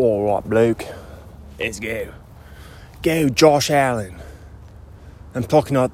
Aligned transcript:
All 0.00 0.24
right, 0.24 0.46
Luke. 0.48 0.86
Let's 1.58 1.78
go. 1.78 2.08
Go, 3.02 3.28
Josh 3.28 3.70
Allen. 3.70 4.18
I'm 5.34 5.44
talking 5.44 5.76
about 5.76 5.92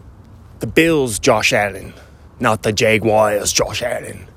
the 0.60 0.68
Bills, 0.68 1.18
Josh 1.18 1.52
Allen, 1.52 1.92
not 2.38 2.62
the 2.62 2.72
Jaguars, 2.72 3.52
Josh 3.52 3.82
Allen. 3.82 4.28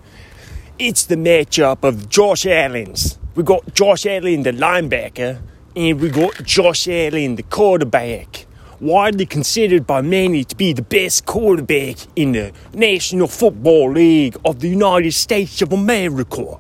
It's 0.80 1.04
the 1.04 1.18
matchup 1.18 1.84
of 1.84 2.10
Josh 2.10 2.48
Allen's. 2.48 3.20
We 3.36 3.44
got 3.44 3.76
Josh 3.76 4.08
Allen, 4.08 4.42
the 4.42 4.54
linebacker, 4.54 5.40
and 5.76 6.02
we 6.02 6.10
got 6.10 6.44
Josh 6.44 6.88
Allen, 6.88 7.36
the 7.36 7.44
quarterback. 7.44 8.48
Widely 8.80 9.28
considered 9.28 9.86
by 9.86 10.02
many 10.02 10.46
to 10.46 10.56
be 10.56 10.74
the 10.74 10.82
best 10.82 11.28
quarterback 11.28 11.98
in 12.16 12.32
the 12.32 12.54
National 12.74 13.28
Football 13.28 13.92
League 13.92 14.36
of 14.44 14.62
the 14.62 14.70
United 14.70 15.12
States 15.12 15.62
of 15.62 15.72
America. 15.72 16.58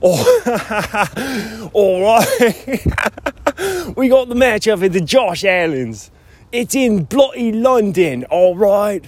Oh, 0.00 1.70
all 1.72 2.02
right. 2.02 2.36
we 3.96 4.08
got 4.08 4.28
the 4.28 4.34
matchup 4.34 4.84
of 4.84 4.92
the 4.92 5.00
Josh 5.00 5.44
Allens. 5.44 6.10
It's 6.52 6.74
in 6.74 7.04
bloody 7.04 7.52
London, 7.52 8.24
all 8.24 8.56
right. 8.56 9.04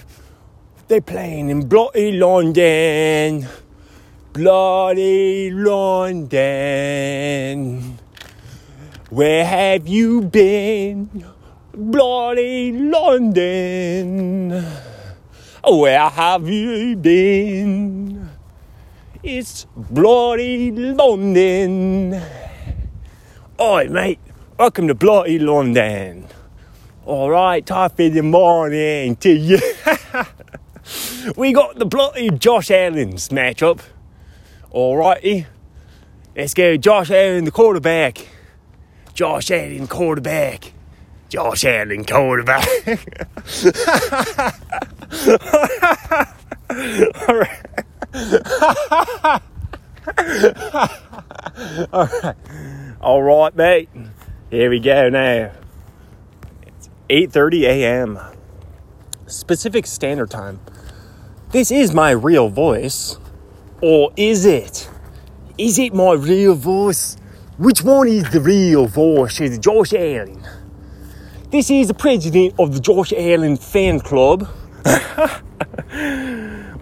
They're 0.87 1.01
playing 1.01 1.49
in 1.49 1.67
bloody 1.67 2.11
London. 2.11 3.47
Bloody 4.33 5.51
London. 5.51 6.41
Where 9.09 9.45
have 9.45 9.87
you 9.87 10.21
been? 10.21 11.25
Bloody 11.73 12.71
London. 12.73 14.65
Where 15.63 16.09
have 16.09 16.49
you 16.49 16.95
been? 16.95 18.20
It's 19.23 19.67
bloody 19.75 20.71
London. 20.71 22.19
Oi, 23.59 23.87
mate. 23.87 24.17
Welcome 24.57 24.87
to 24.87 24.95
bloody 24.95 25.37
London. 25.37 26.25
All 27.05 27.29
right, 27.29 27.63
top 27.63 27.99
of 27.99 28.13
the 28.15 28.23
morning 28.23 29.15
to 29.17 29.29
you. 29.29 29.59
we 31.37 31.53
got 31.53 31.75
the 31.75 31.85
bloody 31.85 32.31
Josh 32.31 32.71
Allen's 32.71 33.29
matchup. 33.29 33.81
All 34.71 34.97
righty. 34.97 35.45
Let's 36.35 36.55
go, 36.55 36.75
Josh 36.77 37.11
Allen, 37.11 37.45
the 37.45 37.51
quarterback. 37.51 38.27
Josh 39.13 39.51
Allen, 39.51 39.85
quarterback. 39.85 40.73
Josh 41.29 41.63
Allen, 41.63 42.05
quarterback. 42.05 42.67
All 47.27 47.35
right. 47.35 47.85
All 51.93 52.07
right. 52.07 52.35
All 52.99 53.23
right, 53.23 53.55
mate. 53.55 53.89
Here 54.49 54.69
we 54.69 54.81
go 54.81 55.07
now. 55.09 55.51
It's 56.61 56.89
8:30 57.09 57.63
a.m. 57.63 58.19
Specific 59.27 59.85
Standard 59.85 60.29
Time. 60.29 60.59
This 61.51 61.71
is 61.71 61.93
my 61.93 62.11
real 62.11 62.49
voice. 62.49 63.17
Or 63.81 64.11
is 64.17 64.45
it? 64.45 64.89
Is 65.57 65.79
it 65.79 65.93
my 65.93 66.11
real 66.11 66.55
voice? 66.55 67.15
Which 67.57 67.81
one 67.81 68.09
is 68.09 68.29
the 68.31 68.41
real 68.41 68.87
voice? 68.87 69.39
Is 69.39 69.57
it 69.57 69.61
Josh 69.61 69.93
Allen? 69.93 70.45
This 71.49 71.71
is 71.71 71.87
the 71.87 71.93
president 71.93 72.55
of 72.59 72.73
the 72.73 72.81
Josh 72.81 73.13
Allen 73.15 73.55
fan 73.55 74.01
club. 74.01 74.49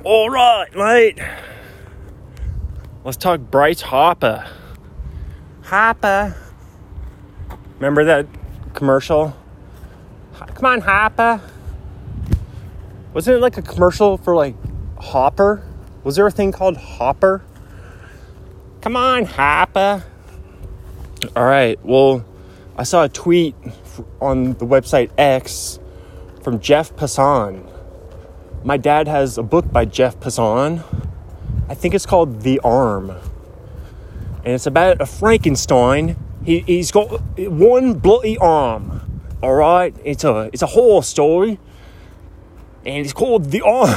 All 0.10 0.28
right, 0.32 0.76
mate. 0.76 1.20
Let's 3.04 3.16
talk 3.16 3.42
Bryce 3.42 3.82
Harper. 3.82 4.44
Harper. 5.62 6.36
Remember 7.76 8.04
that 8.06 8.26
commercial? 8.74 9.38
Come 10.56 10.66
on, 10.66 10.82
Harper. 10.82 11.40
Wasn't 13.14 13.38
it 13.38 13.40
like 13.40 13.58
a 13.58 13.62
commercial 13.62 14.18
for 14.18 14.36
like 14.36 14.56
Hopper? 14.98 15.64
Was 16.04 16.16
there 16.16 16.26
a 16.26 16.32
thing 16.32 16.52
called 16.52 16.78
Hopper? 16.78 17.44
Come 18.82 18.96
on, 18.96 19.26
Harper. 19.26 20.04
All 21.36 21.46
right. 21.46 21.78
Well, 21.86 22.26
I 22.76 22.82
saw 22.82 23.04
a 23.04 23.10
tweet 23.10 23.54
on 24.20 24.54
the 24.54 24.66
website 24.66 25.12
X 25.20 25.80
from 26.42 26.60
Jeff 26.60 26.96
Passan. 26.96 27.69
My 28.62 28.76
dad 28.76 29.08
has 29.08 29.38
a 29.38 29.44
book 29.44 29.72
by 29.72 29.86
Jeff 29.86 30.20
Passan. 30.20 30.84
I 31.70 31.76
think 31.76 31.94
it's 31.94 32.06
called 32.06 32.42
The 32.42 32.60
Arm. 32.60 33.10
And 33.10 34.54
it's 34.54 34.66
about 34.66 35.00
a 35.00 35.06
Frankenstein. 35.06 36.18
He, 36.44 36.60
he's 36.60 36.92
got 36.92 37.22
one 37.38 37.94
bloody 37.94 38.38
arm. 38.38 39.22
All 39.42 39.54
right? 39.54 39.96
It's 40.04 40.26
a, 40.26 40.50
it's 40.52 40.62
a 40.62 40.68
horror 40.68 41.04
story. 41.04 41.58
And 42.86 43.06
it's 43.06 43.14
called 43.14 43.46
The 43.46 43.62
Arm. 43.62 43.96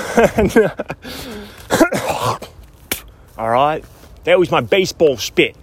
All 3.38 3.50
right? 3.50 3.84
That 4.24 4.38
was 4.38 4.52
my 4.52 4.60
baseball 4.60 5.16
spit. 5.16 5.56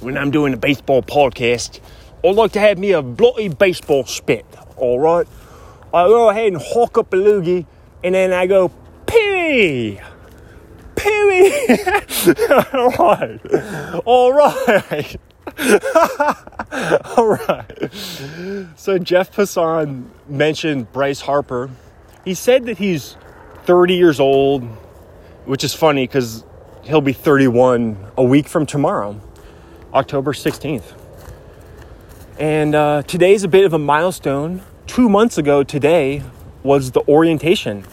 When 0.00 0.18
I'm 0.18 0.32
doing 0.32 0.54
a 0.54 0.56
baseball 0.56 1.02
podcast, 1.02 1.78
I'd 2.24 2.34
like 2.34 2.50
to 2.52 2.60
have 2.60 2.78
me 2.78 2.90
a 2.90 3.02
bloody 3.02 3.48
baseball 3.48 4.06
spit. 4.06 4.44
All 4.76 4.98
right? 4.98 5.28
I 5.94 6.08
go 6.08 6.30
ahead 6.30 6.48
and 6.48 6.60
hawk 6.60 6.98
up 6.98 7.12
a 7.12 7.16
loogie 7.16 7.66
and 8.02 8.14
then 8.14 8.32
I 8.32 8.46
go, 8.46 8.70
Pee! 9.06 10.00
Pee! 10.96 11.62
All 12.72 12.90
right. 12.98 13.40
All 14.04 14.32
right. 14.32 15.16
All 17.16 17.26
right. 17.26 17.88
So 18.76 18.98
Jeff 18.98 19.34
Passan 19.34 20.08
mentioned 20.28 20.92
Bryce 20.92 21.20
Harper. 21.20 21.70
He 22.24 22.34
said 22.34 22.66
that 22.66 22.78
he's 22.78 23.16
30 23.64 23.94
years 23.94 24.20
old, 24.20 24.64
which 25.46 25.64
is 25.64 25.74
funny 25.74 26.06
because 26.06 26.44
he'll 26.84 27.00
be 27.00 27.12
31 27.12 27.96
a 28.16 28.24
week 28.24 28.48
from 28.48 28.66
tomorrow, 28.66 29.20
October 29.94 30.32
16th. 30.32 30.94
And 32.38 32.74
uh, 32.74 33.02
today's 33.02 33.44
a 33.44 33.48
bit 33.48 33.64
of 33.64 33.72
a 33.72 33.78
milestone. 33.78 34.62
Two 34.86 35.08
months 35.08 35.38
ago 35.38 35.62
today 35.62 36.22
was 36.62 36.92
the 36.92 37.00
orientation, 37.08 37.84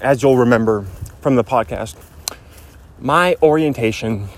as 0.00 0.22
you'll 0.22 0.38
remember 0.38 0.82
from 1.20 1.36
the 1.36 1.44
podcast. 1.44 1.96
My 2.98 3.36
orientation, 3.42 4.28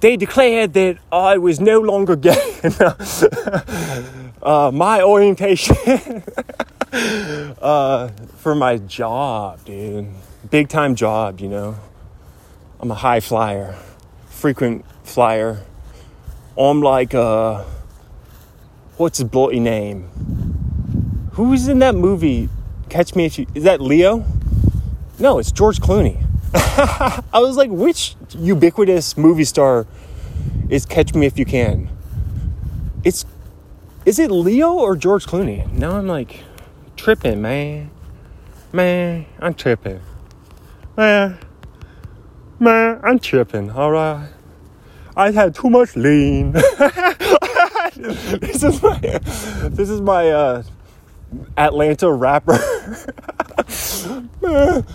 they 0.00 0.16
declared 0.16 0.72
that 0.74 0.98
I 1.12 1.38
was 1.38 1.60
no 1.60 1.80
longer 1.80 2.16
gay. 2.16 2.60
uh, 4.42 4.70
my 4.72 5.02
orientation 5.02 5.76
uh, 6.92 8.08
for 8.36 8.54
my 8.54 8.78
job, 8.78 9.64
dude. 9.64 10.08
Big 10.50 10.68
time 10.68 10.94
job, 10.94 11.40
you 11.40 11.48
know. 11.48 11.76
I'm 12.78 12.90
a 12.90 12.94
high 12.94 13.20
flyer, 13.20 13.74
frequent 14.26 14.84
flyer. 15.02 15.62
I'm 16.58 16.80
like, 16.80 17.14
uh, 17.14 17.64
what's 18.96 19.18
his 19.18 19.28
bloody 19.28 19.60
name? 19.60 20.45
Who's 21.36 21.68
in 21.68 21.80
that 21.80 21.94
movie? 21.94 22.48
Catch 22.88 23.14
Me 23.14 23.26
If 23.26 23.38
You. 23.38 23.46
Is 23.54 23.64
that 23.64 23.78
Leo? 23.78 24.24
No, 25.18 25.38
it's 25.38 25.52
George 25.52 25.80
Clooney. 25.80 26.24
I 26.54 27.40
was 27.40 27.58
like, 27.58 27.68
which 27.68 28.16
ubiquitous 28.38 29.18
movie 29.18 29.44
star 29.44 29.86
is 30.70 30.86
Catch 30.86 31.12
Me 31.12 31.26
If 31.26 31.38
You 31.38 31.44
Can? 31.44 31.90
It's. 33.04 33.26
Is 34.06 34.18
it 34.18 34.30
Leo 34.30 34.72
or 34.72 34.96
George 34.96 35.26
Clooney? 35.26 35.70
Now 35.72 35.98
I'm 35.98 36.06
like, 36.06 36.42
tripping, 36.96 37.42
man. 37.42 37.90
Man, 38.72 39.26
I'm 39.38 39.52
tripping. 39.52 40.00
Man, 40.96 41.38
man, 42.58 42.98
I'm 43.04 43.18
tripping, 43.18 43.70
alright? 43.72 44.30
I 45.14 45.32
had 45.32 45.54
too 45.54 45.68
much 45.68 45.96
lean. 45.96 46.52
this 47.96 48.62
is 48.62 48.82
my 48.82 48.98
this 49.68 49.90
is 49.90 50.00
my 50.00 50.30
uh, 50.30 50.62
Atlanta 51.56 52.12
rapper. 52.12 52.58
Man, 54.42 54.86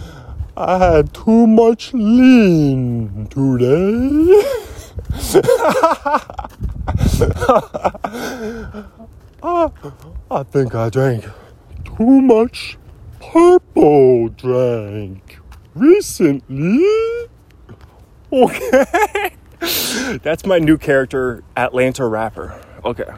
I 0.58 0.78
had 0.78 1.14
too 1.14 1.48
much 1.48 1.94
lean 1.94 3.28
today. 3.28 4.44
I, 9.44 9.72
I 10.30 10.44
think 10.44 10.76
I 10.76 10.90
drank 10.90 11.26
too 11.84 12.22
much 12.22 12.78
purple 13.20 14.30
drink 14.30 15.40
recently. 15.74 16.86
Okay. 18.32 19.36
That's 20.24 20.46
my 20.46 20.60
new 20.60 20.78
character, 20.78 21.44
Atlanta 21.56 22.06
rapper. 22.06 22.62
Okay. 22.84 23.10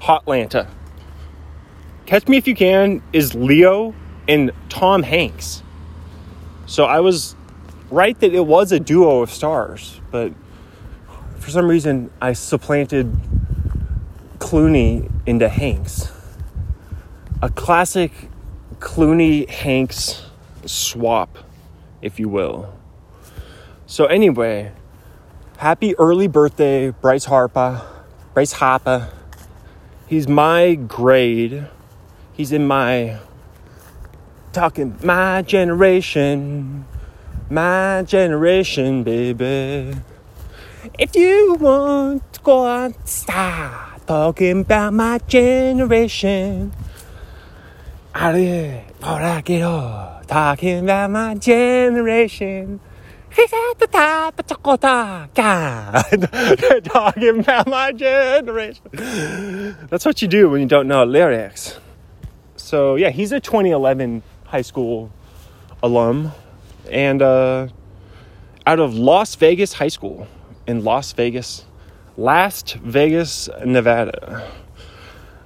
Hotlanta. 0.00 0.68
Catch 2.08 2.26
Me 2.26 2.38
If 2.38 2.48
You 2.48 2.54
Can 2.54 3.02
is 3.12 3.34
Leo 3.34 3.94
and 4.26 4.50
Tom 4.70 5.02
Hanks. 5.02 5.62
So 6.64 6.86
I 6.86 7.00
was 7.00 7.36
right 7.90 8.18
that 8.20 8.32
it 8.32 8.46
was 8.46 8.72
a 8.72 8.80
duo 8.80 9.20
of 9.20 9.30
stars, 9.30 10.00
but 10.10 10.32
for 11.38 11.50
some 11.50 11.68
reason, 11.68 12.10
I 12.18 12.32
supplanted 12.32 13.14
Clooney 14.38 15.12
into 15.26 15.50
Hanks. 15.50 16.10
A 17.42 17.50
classic 17.50 18.30
Clooney 18.78 19.46
Hanks 19.46 20.22
swap, 20.64 21.36
if 22.00 22.18
you 22.18 22.30
will. 22.30 22.74
So, 23.84 24.06
anyway, 24.06 24.72
happy 25.58 25.94
early 25.98 26.26
birthday, 26.26 26.88
Bryce 26.88 27.26
Harper. 27.26 27.82
Bryce 28.32 28.52
Harper. 28.52 29.10
He's 30.06 30.26
my 30.26 30.74
grade. 30.74 31.68
He's 32.38 32.52
in 32.52 32.68
my 32.68 33.18
talking 34.52 34.96
my 35.02 35.42
generation. 35.42 36.86
My 37.50 38.04
generation, 38.06 39.02
baby. 39.02 39.96
If 40.96 41.16
you 41.16 41.56
want 41.58 42.32
to 42.34 42.40
go 42.40 42.58
on, 42.58 42.94
start 43.04 44.06
talking 44.06 44.60
about 44.60 44.94
my 44.94 45.18
generation. 45.26 46.72
Of 48.14 48.36
here, 48.36 48.84
before 48.86 49.20
I 49.20 49.40
get 49.40 49.62
off, 49.62 50.28
talking 50.28 50.84
about 50.84 51.10
my 51.10 51.34
generation. 51.34 52.78
He's 53.34 53.52
at 53.52 53.80
the 53.80 53.88
top 53.88 54.38
of 54.38 54.46
talking 56.84 57.40
about 57.40 57.66
my 57.66 57.90
generation. 57.90 59.76
That's 59.90 60.04
what 60.04 60.22
you 60.22 60.28
do 60.28 60.50
when 60.50 60.60
you 60.60 60.68
don't 60.68 60.86
know 60.86 61.02
lyrics. 61.02 61.80
So 62.68 62.96
yeah, 62.96 63.08
he's 63.08 63.32
a 63.32 63.40
2011 63.40 64.22
high 64.44 64.60
school 64.60 65.10
alum, 65.82 66.32
and 66.90 67.22
uh, 67.22 67.68
out 68.66 68.78
of 68.78 68.94
Las 68.94 69.36
Vegas 69.36 69.72
High 69.72 69.88
School 69.88 70.26
in 70.66 70.84
Las 70.84 71.12
Vegas, 71.12 71.64
Las 72.18 72.72
Vegas, 72.72 73.48
Nevada. 73.64 74.52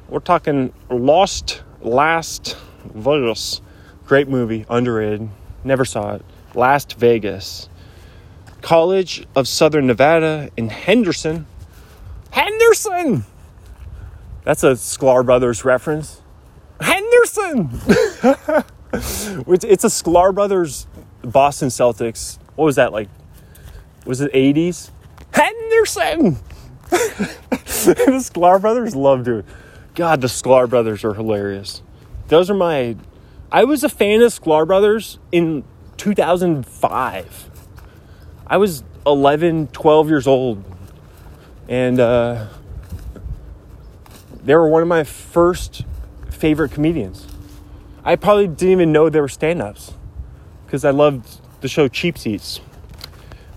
We're 0.09 0.19
talking 0.19 0.73
Lost 0.91 1.63
Last 1.81 2.57
Vegas. 2.87 3.61
Great 4.05 4.29
movie, 4.29 4.67
underrated. 4.69 5.29
Never 5.63 5.85
saw 5.85 6.17
it. 6.17 6.25
Last 6.57 6.99
Vegas. 6.99 7.69
College 8.63 9.29
of 9.37 9.47
Southern 9.47 9.87
Nevada 9.87 10.51
in 10.57 10.71
Henderson. 10.71 11.47
Henderson! 12.33 13.25
That's 14.43 14.65
a 14.65 14.73
Sklar 14.73 15.25
Brothers 15.25 15.65
reference. 15.65 16.21
Henderson! 16.81 17.12
it's 18.93 19.85
a 19.85 19.89
Sklar 19.89 20.35
Brothers 20.35 20.87
Boston 21.23 21.69
Celtics. 21.69 22.39
What 22.57 22.65
was 22.67 22.77
that 22.77 22.93
like? 22.93 23.09
Was 24.05 24.21
it 24.21 24.33
80s? 24.33 24.91
Henderson! 25.33 26.39
the 26.91 28.21
Sklar 28.21 28.61
Brothers 28.61 28.95
love 28.95 29.25
doing. 29.25 29.45
God, 29.95 30.21
the 30.21 30.27
Sklar 30.27 30.69
Brothers 30.69 31.05
are 31.05 31.15
hilarious. 31.15 31.83
Those 32.29 32.51
are 32.51 32.55
my. 32.55 32.97
I 33.51 33.65
was 33.65 33.85
a 33.85 33.89
fan 33.89 34.23
of 34.23 34.33
Sklar 34.33 34.67
Brothers 34.67 35.19
in 35.31 35.65
2005. 35.99 37.51
I 38.47 38.57
was 38.57 38.83
11, 39.07 39.69
12 39.69 40.09
years 40.09 40.27
old. 40.27 40.65
And 41.69 42.01
uh, 42.01 42.49
they 44.43 44.55
were 44.55 44.69
one 44.69 44.83
of 44.83 44.89
my 44.89 45.05
first 45.05 45.85
favorite 46.43 46.73
comedians. 46.73 47.25
I 48.03 48.17
probably 48.17 48.49
didn't 48.49 48.73
even 48.73 48.91
know 48.91 49.09
they 49.09 49.21
were 49.21 49.29
stand 49.29 49.63
ups 49.63 49.93
because 50.67 50.85
I 50.85 50.91
loved 50.91 51.41
the 51.61 51.69
show 51.69 51.87
Cheap 51.87 52.19
Seats, 52.19 52.59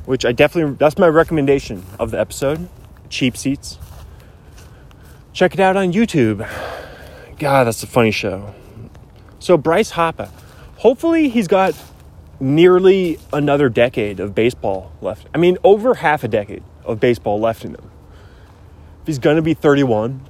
which 0.06 0.24
I 0.24 0.32
definitely, 0.32 0.76
that's 0.76 1.00
my 1.00 1.08
recommendation 1.08 1.84
of 1.98 2.12
the 2.12 2.20
episode 2.20 2.70
Cheap 3.10 3.38
Seats. 3.38 3.80
Check 5.34 5.56
it 5.56 5.60
out 5.60 5.76
on 5.76 5.94
YouTube. 5.94 6.48
God, 7.40 7.64
that's 7.64 7.82
a 7.82 7.88
funny 7.88 8.12
show. 8.12 8.54
So, 9.40 9.58
Bryce 9.58 9.90
Harper, 9.90 10.30
hopefully, 10.78 11.28
he's 11.28 11.48
got 11.48 11.74
nearly 12.40 13.18
another 13.34 13.68
decade 13.68 14.20
of 14.20 14.36
baseball 14.36 14.92
left. 15.02 15.26
I 15.34 15.40
mean, 15.40 15.58
over 15.64 15.96
half 15.96 16.24
a 16.24 16.28
decade 16.28 16.62
of 16.84 17.00
baseball 17.00 17.40
left 17.40 17.66
in 17.66 17.72
him. 17.72 17.90
If 19.02 19.08
he's 19.08 19.18
going 19.18 19.38
to 19.38 19.42
be 19.42 19.56
31. 19.56 20.22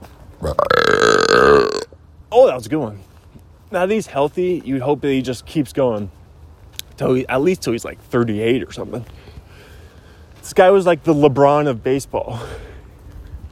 Oh, 2.31 2.47
that 2.47 2.55
was 2.55 2.65
a 2.65 2.69
good 2.69 2.79
one. 2.79 2.99
Now 3.71 3.85
that 3.85 3.93
he's 3.93 4.07
healthy, 4.07 4.61
you'd 4.65 4.81
hope 4.81 5.01
that 5.01 5.11
he 5.11 5.21
just 5.21 5.45
keeps 5.45 5.73
going. 5.73 6.11
Till 6.97 7.13
he, 7.15 7.27
at 7.27 7.41
least 7.41 7.61
till 7.61 7.73
he's 7.73 7.85
like 7.85 8.01
38 8.03 8.63
or 8.63 8.71
something. 8.71 9.05
This 10.39 10.53
guy 10.53 10.69
was 10.69 10.85
like 10.85 11.03
the 11.03 11.13
LeBron 11.13 11.67
of 11.67 11.83
baseball. 11.83 12.39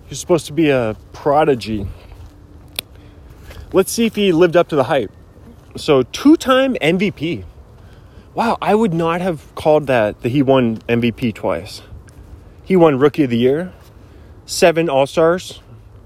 He's 0.07 0.19
supposed 0.19 0.45
to 0.47 0.53
be 0.53 0.69
a 0.69 0.95
prodigy. 1.11 1.87
Let's 3.73 3.91
see 3.91 4.05
if 4.05 4.15
he 4.15 4.31
lived 4.31 4.55
up 4.55 4.67
to 4.69 4.75
the 4.75 4.83
hype. 4.83 5.11
So, 5.75 6.03
two 6.03 6.37
time 6.37 6.75
MVP 6.75 7.45
wow, 8.33 8.57
I 8.61 8.75
would 8.75 8.93
not 8.93 9.21
have 9.21 9.53
called 9.55 9.87
that 9.87 10.21
that 10.21 10.29
he 10.29 10.41
won 10.41 10.77
MVP 10.89 11.33
twice. 11.33 11.81
He 12.63 12.75
won 12.75 12.97
Rookie 12.97 13.23
of 13.23 13.29
the 13.29 13.37
Year, 13.37 13.73
seven 14.45 14.89
All 14.89 15.05
Stars, 15.05 15.61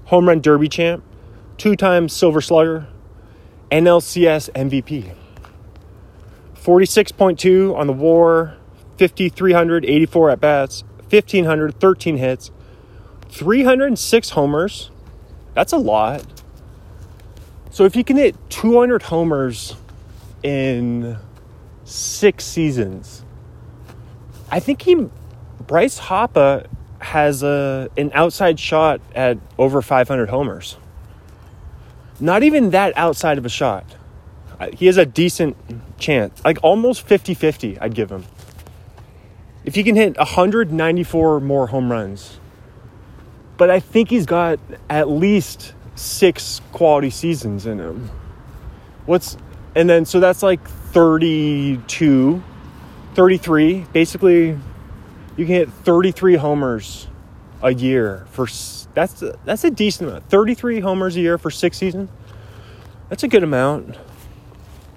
Home 0.06 0.28
Run 0.28 0.40
Derby 0.40 0.68
champ, 0.68 1.02
two 1.58 1.76
time 1.76 2.08
Silver 2.08 2.40
Slugger, 2.40 2.86
NLCS 3.70 4.50
MVP. 4.52 5.14
46.2 6.54 7.76
on 7.76 7.86
the 7.86 7.92
war, 7.92 8.56
5,384 8.98 10.30
at 10.30 10.40
bats, 10.40 10.84
1,500, 11.10 11.78
13 11.80 12.16
hits, 12.16 12.50
306 13.28 14.30
homers. 14.30 14.90
That's 15.54 15.72
a 15.72 15.78
lot. 15.78 16.24
So 17.70 17.84
if 17.84 17.96
you 17.96 18.04
can 18.04 18.16
hit 18.16 18.36
200 18.50 19.02
homers 19.02 19.76
in 20.42 21.18
six 21.84 22.44
seasons. 22.44 23.24
I 24.50 24.60
think 24.60 24.82
he, 24.82 25.08
Bryce 25.66 25.98
Harper, 25.98 26.66
has 27.00 27.42
a 27.42 27.88
an 27.96 28.10
outside 28.12 28.58
shot 28.58 29.00
at 29.14 29.38
over 29.56 29.80
500 29.80 30.28
homers. 30.28 30.76
Not 32.20 32.42
even 32.42 32.70
that 32.70 32.96
outside 32.96 33.38
of 33.38 33.46
a 33.46 33.48
shot. 33.48 33.84
He 34.74 34.86
has 34.86 34.96
a 34.96 35.06
decent 35.06 35.56
chance, 35.98 36.42
like 36.44 36.58
almost 36.62 37.02
50 37.02 37.34
50, 37.34 37.78
I'd 37.78 37.94
give 37.94 38.10
him. 38.10 38.24
If 39.64 39.74
he 39.76 39.84
can 39.84 39.94
hit 39.94 40.16
194 40.16 41.40
more 41.40 41.68
home 41.68 41.92
runs, 41.92 42.40
but 43.56 43.70
I 43.70 43.78
think 43.80 44.10
he's 44.10 44.26
got 44.26 44.58
at 44.90 45.08
least 45.08 45.74
six 45.94 46.60
quality 46.72 47.10
seasons 47.10 47.66
in 47.66 47.78
him. 47.78 48.10
What's, 49.06 49.36
and 49.74 49.88
then 49.88 50.04
so 50.04 50.18
that's 50.18 50.42
like 50.42 50.66
32, 50.68 52.42
33. 53.14 53.86
Basically, 53.92 54.58
you 55.36 55.46
can 55.46 55.46
hit 55.46 55.70
33 55.70 56.36
homers 56.36 57.06
a 57.62 57.74
year 57.74 58.26
for 58.30 58.46
that's 58.94 59.22
that's 59.44 59.64
a 59.64 59.70
decent 59.70 60.10
amount. 60.10 60.28
33 60.30 60.80
homers 60.80 61.16
a 61.16 61.20
year 61.20 61.38
for 61.38 61.50
six 61.50 61.76
seasons. 61.76 62.10
That's 63.08 63.22
a 63.22 63.28
good 63.28 63.42
amount. 63.42 63.96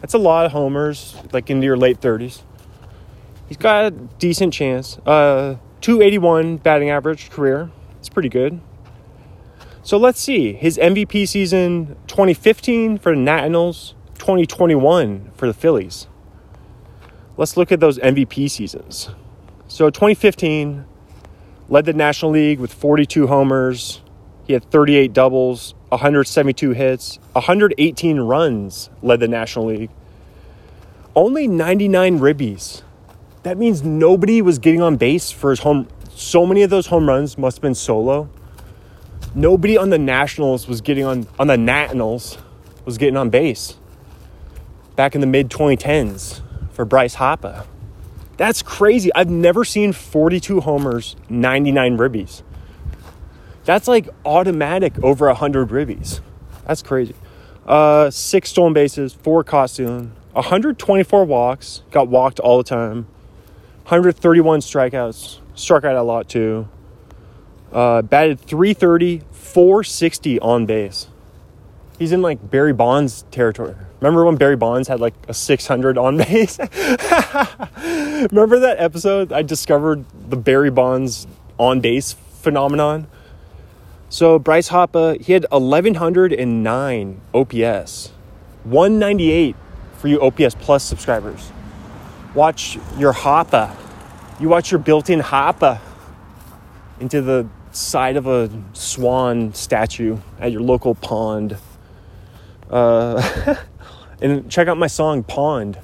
That's 0.01 0.13
a 0.13 0.17
lot 0.17 0.45
of 0.45 0.51
homers, 0.51 1.15
like 1.31 1.49
into 1.49 1.65
your 1.65 1.77
late 1.77 2.01
30s. 2.01 2.41
He's 3.47 3.57
got 3.57 3.85
a 3.85 3.91
decent 3.91 4.53
chance. 4.53 4.97
Uh, 5.05 5.57
281 5.81 6.57
batting 6.57 6.89
average 6.89 7.29
career. 7.29 7.69
It's 7.99 8.09
pretty 8.09 8.29
good. 8.29 8.59
So 9.83 9.97
let's 9.97 10.19
see. 10.19 10.53
His 10.53 10.77
MVP 10.77 11.27
season 11.27 11.95
2015 12.07 12.97
for 12.97 13.13
the 13.13 13.21
Nationals, 13.21 13.95
2021 14.15 15.31
for 15.35 15.47
the 15.47 15.53
Phillies. 15.53 16.07
Let's 17.37 17.57
look 17.57 17.71
at 17.71 17.79
those 17.79 17.97
MVP 17.99 18.49
seasons. 18.49 19.09
So 19.67 19.89
2015 19.89 20.85
led 21.71 21.85
the 21.85 21.93
National 21.93 22.31
League 22.31 22.59
with 22.59 22.71
42 22.71 23.27
homers. 23.27 24.01
He 24.45 24.53
had 24.53 24.69
38 24.69 25.13
doubles, 25.13 25.73
172 25.89 26.71
hits, 26.71 27.17
118 27.31 28.19
runs 28.19 28.89
led 29.01 29.21
the 29.21 29.27
National 29.29 29.67
League. 29.67 29.89
Only 31.15 31.47
99 31.47 32.19
ribbies. 32.19 32.81
That 33.43 33.57
means 33.57 33.83
nobody 33.83 34.41
was 34.41 34.59
getting 34.59 34.81
on 34.81 34.97
base 34.97 35.31
for 35.31 35.49
his 35.49 35.61
home. 35.61 35.87
So 36.13 36.45
many 36.45 36.61
of 36.61 36.69
those 36.69 36.87
home 36.87 37.07
runs 37.07 37.37
must 37.37 37.57
have 37.57 37.61
been 37.61 37.73
solo. 37.73 38.29
Nobody 39.33 39.77
on 39.77 39.91
the 39.91 39.97
Nationals 39.97 40.67
was 40.67 40.81
getting 40.81 41.05
on 41.05 41.25
on 41.39 41.47
the 41.47 41.57
Nationals 41.57 42.37
was 42.83 42.97
getting 42.97 43.15
on 43.15 43.29
base 43.29 43.77
back 44.97 45.15
in 45.15 45.21
the 45.21 45.27
mid 45.27 45.49
2010s 45.49 46.41
for 46.71 46.83
Bryce 46.83 47.13
Harper. 47.15 47.65
That's 48.37 48.61
crazy. 48.61 49.11
I've 49.13 49.29
never 49.29 49.63
seen 49.63 49.93
42 49.93 50.61
homers, 50.61 51.15
99 51.29 51.97
ribbies. 51.97 52.43
That's 53.65 53.87
like 53.87 54.09
automatic 54.25 54.93
over 55.03 55.27
100 55.27 55.69
ribbies. 55.69 56.21
That's 56.65 56.81
crazy. 56.81 57.15
Uh, 57.65 58.09
six 58.09 58.49
stolen 58.49 58.73
bases, 58.73 59.13
four 59.13 59.43
caught 59.43 59.69
stealing, 59.69 60.13
124 60.33 61.25
walks, 61.25 61.83
got 61.91 62.07
walked 62.07 62.39
all 62.39 62.57
the 62.57 62.63
time, 62.63 63.05
131 63.83 64.61
strikeouts, 64.61 65.39
struck 65.53 65.83
out 65.83 65.95
a 65.95 66.01
lot 66.01 66.27
too. 66.27 66.67
Uh, 67.71 68.01
batted 68.01 68.39
330, 68.39 69.21
460 69.31 70.39
on 70.39 70.65
base. 70.65 71.07
He's 72.01 72.11
in 72.11 72.23
like 72.23 72.49
Barry 72.49 72.73
Bonds 72.73 73.25
territory. 73.29 73.75
Remember 73.99 74.25
when 74.25 74.35
Barry 74.35 74.55
Bonds 74.55 74.87
had 74.87 74.99
like 74.99 75.13
a 75.27 75.35
600 75.35 75.99
on 75.99 76.17
base? 76.17 76.57
Remember 76.57 78.57
that 78.57 78.77
episode? 78.79 79.31
I 79.31 79.43
discovered 79.43 80.03
the 80.27 80.35
Barry 80.35 80.71
Bonds 80.71 81.27
on 81.59 81.79
base 81.79 82.13
phenomenon. 82.13 83.05
So 84.09 84.39
Bryce 84.39 84.69
Harper, 84.69 85.15
he 85.21 85.33
had 85.33 85.45
1109 85.51 87.21
OPS, 87.35 88.11
198 88.63 89.55
for 89.97 90.07
you 90.07 90.19
OPS 90.23 90.55
Plus 90.55 90.83
subscribers. 90.83 91.51
Watch 92.33 92.79
your 92.97 93.11
Harper. 93.11 93.77
You 94.39 94.49
watch 94.49 94.71
your 94.71 94.79
built-in 94.79 95.19
Harper 95.19 95.79
into 96.99 97.21
the 97.21 97.47
side 97.71 98.17
of 98.17 98.25
a 98.25 98.49
swan 98.73 99.53
statue 99.53 100.17
at 100.39 100.51
your 100.51 100.61
local 100.61 100.95
pond. 100.95 101.57
Uh, 102.71 103.55
and 104.21 104.49
check 104.49 104.67
out 104.67 104.77
my 104.77 104.87
song 104.87 105.23
Pond. 105.23 105.77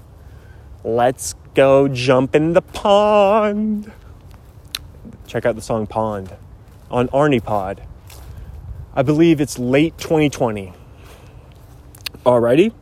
Let's 0.84 1.36
go 1.54 1.88
jump 1.88 2.34
in 2.34 2.54
the 2.54 2.62
pond. 2.62 3.92
Check 5.28 5.46
out 5.46 5.56
the 5.56 5.62
song 5.62 5.86
Pond 5.86 6.36
on 6.90 7.10
Arnie 7.10 7.44
Pod. 7.44 7.84
I 8.96 9.04
believe 9.04 9.42
it's 9.42 9.60
late 9.60 9.98
2020. 9.98 10.74
Alrighty. 12.26 12.74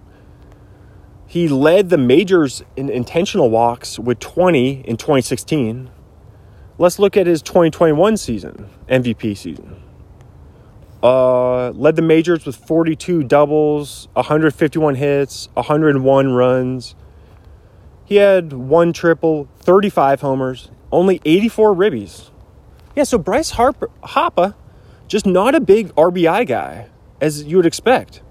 He 1.26 1.48
led 1.48 1.90
the 1.90 1.98
majors 1.98 2.64
in 2.76 2.90
intentional 2.90 3.50
walks 3.50 4.00
with 4.00 4.20
20 4.20 4.82
in 4.82 4.98
2016. 4.98 5.90
Let's 6.78 7.00
look 7.00 7.18
at 7.18 7.26
his 7.26 7.42
2021 7.42 8.18
season, 8.18 8.70
MVP 8.88 9.36
season. 9.36 9.82
Uh, 11.06 11.70
led 11.76 11.96
the 11.96 12.02
majors 12.02 12.48
with 12.48 12.56
42 12.56 13.24
doubles, 13.26 14.08
151 14.14 14.96
hits, 14.96 15.50
101 15.54 16.34
runs. 16.34 16.96
He 18.06 18.16
had 18.16 18.54
one 18.54 18.92
triple, 18.92 19.48
35 19.60 20.22
homers, 20.22 20.72
only 20.92 21.22
84 21.24 21.76
ribbies. 21.76 22.32
Yeah, 22.96 23.04
so 23.04 23.20
Bryce 23.20 23.52
Harper, 23.52 23.92
Hoppa, 24.04 24.56
just 25.08 25.28
not 25.28 25.54
a 25.54 25.60
big 25.60 25.94
RBI 25.94 26.48
guy, 26.48 26.88
as 27.22 27.44
you 27.44 27.58
would 27.58 27.68
expect. 27.68 28.22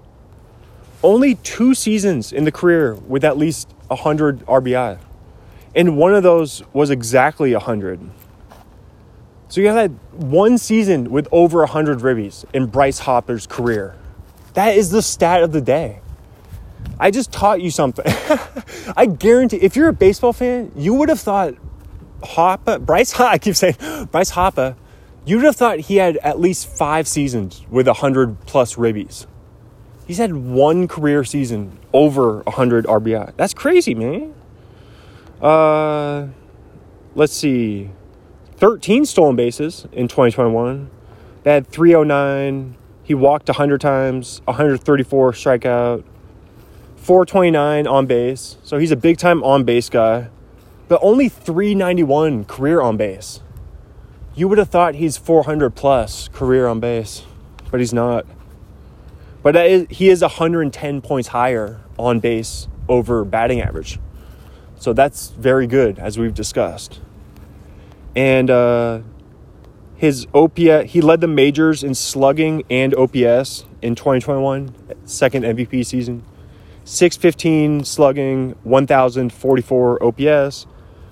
Only 1.01 1.35
two 1.35 1.75
seasons 1.75 2.33
in 2.33 2.43
the 2.43 2.51
career 2.51 2.95
with 2.95 3.23
at 3.23 3.37
least 3.37 3.69
100 3.87 4.45
RBI. 4.47 4.99
And 5.73 5.95
one 5.95 6.13
of 6.13 6.23
those 6.23 6.61
was 6.73 6.89
exactly 6.89 7.53
100. 7.53 8.01
So 9.47 9.61
you 9.61 9.67
had 9.67 9.91
one 10.11 10.57
season 10.57 11.11
with 11.11 11.27
over 11.31 11.59
100 11.59 11.99
ribbies 11.99 12.45
in 12.53 12.65
Bryce 12.67 12.99
Hopper's 12.99 13.45
career. 13.45 13.95
That 14.53 14.75
is 14.75 14.89
the 14.89 15.01
stat 15.01 15.43
of 15.43 15.51
the 15.51 15.61
day. 15.61 16.01
I 16.99 17.11
just 17.11 17.31
taught 17.31 17.61
you 17.61 17.71
something. 17.71 18.05
I 18.97 19.05
guarantee, 19.05 19.57
if 19.57 19.75
you're 19.75 19.89
a 19.89 19.93
baseball 19.93 20.33
fan, 20.33 20.71
you 20.75 20.93
would 20.95 21.09
have 21.09 21.19
thought 21.19 21.55
Hopper, 22.23 22.79
Bryce 22.79 23.19
I 23.19 23.37
keep 23.37 23.55
saying 23.55 23.75
Bryce 24.11 24.31
Hopper, 24.31 24.75
you 25.25 25.37
would 25.37 25.45
have 25.45 25.55
thought 25.55 25.79
he 25.79 25.97
had 25.97 26.17
at 26.17 26.39
least 26.39 26.67
five 26.67 27.07
seasons 27.07 27.65
with 27.69 27.87
100 27.87 28.45
plus 28.45 28.75
ribbies. 28.75 29.25
He's 30.07 30.19
had 30.19 30.35
one 30.35 30.87
career 30.87 31.23
season 31.23 31.79
over 31.93 32.41
100 32.41 32.85
RBI. 32.85 33.33
That's 33.35 33.53
crazy, 33.53 33.95
man. 33.95 34.33
Uh, 35.41 36.27
let's 37.15 37.33
see. 37.33 37.89
13 38.57 39.03
stolen 39.05 39.35
bases 39.35 39.85
in 39.91 40.07
2021. 40.07 40.89
They 41.43 41.53
had 41.53 41.67
309. 41.67 42.75
He 43.03 43.13
walked 43.13 43.49
100 43.49 43.81
times, 43.81 44.41
134 44.45 45.33
strikeout, 45.33 46.03
429 46.95 47.85
on 47.85 48.05
base. 48.05 48.57
So 48.63 48.77
he's 48.77 48.91
a 48.91 48.95
big 48.95 49.17
time 49.17 49.43
on 49.43 49.63
base 49.63 49.89
guy, 49.89 50.29
but 50.87 50.99
only 51.03 51.27
391 51.27 52.45
career 52.45 52.81
on 52.81 52.97
base. 52.97 53.41
You 54.35 54.47
would 54.47 54.57
have 54.57 54.69
thought 54.69 54.95
he's 54.95 55.17
400 55.17 55.71
plus 55.71 56.29
career 56.29 56.67
on 56.67 56.79
base, 56.79 57.23
but 57.69 57.79
he's 57.79 57.93
not. 57.93 58.25
But 59.43 59.55
is, 59.57 59.85
he 59.89 60.09
is 60.09 60.21
110 60.21 61.01
points 61.01 61.29
higher 61.29 61.81
on 61.99 62.19
base 62.19 62.67
over 62.87 63.23
batting 63.23 63.61
average. 63.61 63.99
So 64.79 64.93
that's 64.93 65.29
very 65.29 65.67
good, 65.67 65.99
as 65.99 66.17
we've 66.17 66.33
discussed 66.33 67.01
and 68.15 68.49
uh, 68.49 69.01
his 69.95 70.27
OPS, 70.33 70.91
he 70.91 71.01
led 71.01 71.21
the 71.21 71.27
majors 71.27 71.83
in 71.83 71.95
slugging 71.95 72.63
and 72.69 72.93
OPS 72.95 73.65
in 73.81 73.95
2021, 73.95 74.73
second 75.05 75.43
MVP 75.43 75.85
season. 75.85 76.23
615 76.83 77.83
slugging, 77.83 78.55
1044 78.63 80.03
OPS. 80.03 80.67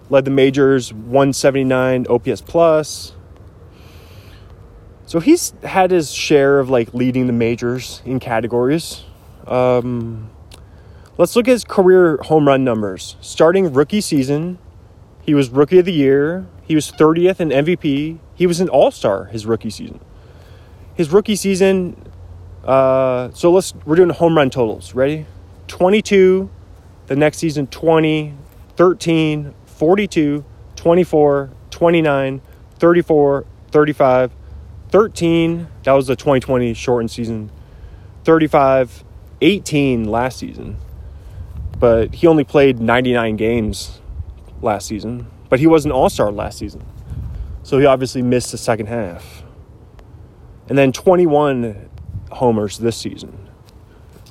Led 0.10 0.26
the 0.26 0.32
majors, 0.32 0.94
179 0.94 2.06
OPS 2.10 2.42
plus. 2.42 3.14
So 5.06 5.20
he's 5.20 5.54
had 5.64 5.92
his 5.92 6.12
share 6.12 6.60
of 6.60 6.70
like 6.70 6.94
leading 6.94 7.28
the 7.28 7.34
majors 7.34 8.02
in 8.06 8.20
categories. 8.20 9.04
Um, 9.48 10.30
let's 11.18 11.36
look 11.36 11.48
at 11.48 11.52
his 11.52 11.64
career 11.64 12.18
home 12.24 12.48
run 12.48 12.64
numbers. 12.64 13.16
Starting 13.22 13.74
rookie 13.74 14.02
season, 14.02 14.60
he 15.22 15.34
was 15.34 15.50
rookie 15.50 15.80
of 15.80 15.86
the 15.86 15.94
year, 15.94 16.48
he 16.66 16.76
was 16.76 16.92
30th 16.92 17.40
in 17.40 17.50
MVP. 17.50 18.20
He 18.36 18.48
was 18.48 18.60
an 18.60 18.70
all 18.70 18.92
star 18.92 19.26
his 19.26 19.46
rookie 19.46 19.70
season. 19.70 20.00
His 20.96 21.12
rookie 21.12 21.36
season, 21.36 22.02
uh, 22.64 23.32
so 23.34 23.52
let's, 23.52 23.74
we're 23.86 23.96
doing 23.96 24.10
home 24.10 24.38
run 24.38 24.50
totals. 24.50 24.94
Ready? 24.94 25.26
22, 25.68 26.50
the 27.08 27.16
next 27.16 27.40
season 27.40 27.68
20, 27.68 28.34
13, 28.76 29.54
42, 29.66 30.46
24, 30.76 31.50
29, 31.70 32.42
34, 32.80 33.46
35, 33.72 34.32
13. 34.90 35.68
That 35.84 35.92
was 35.94 36.08
the 36.08 36.16
2020 36.16 36.74
shortened 36.74 37.12
season. 37.12 37.52
35, 38.24 39.04
18 39.42 40.06
last 40.06 40.38
season. 40.38 40.78
But 41.78 42.16
he 42.16 42.28
only 42.28 42.46
played 42.46 42.80
99 42.80 43.36
games 43.36 44.00
last 44.62 44.88
season 44.88 45.28
but 45.54 45.60
he 45.60 45.68
was 45.68 45.86
an 45.86 45.92
all 45.92 46.10
star 46.10 46.32
last 46.32 46.58
season. 46.58 46.84
So 47.62 47.78
he 47.78 47.86
obviously 47.86 48.24
missed 48.24 48.52
the 48.52 48.58
second 48.58 48.88
half. 48.88 49.44
And 50.68 50.76
then 50.76 50.92
21 50.92 51.92
homers 52.32 52.80
this 52.80 52.98
season. 52.98 53.38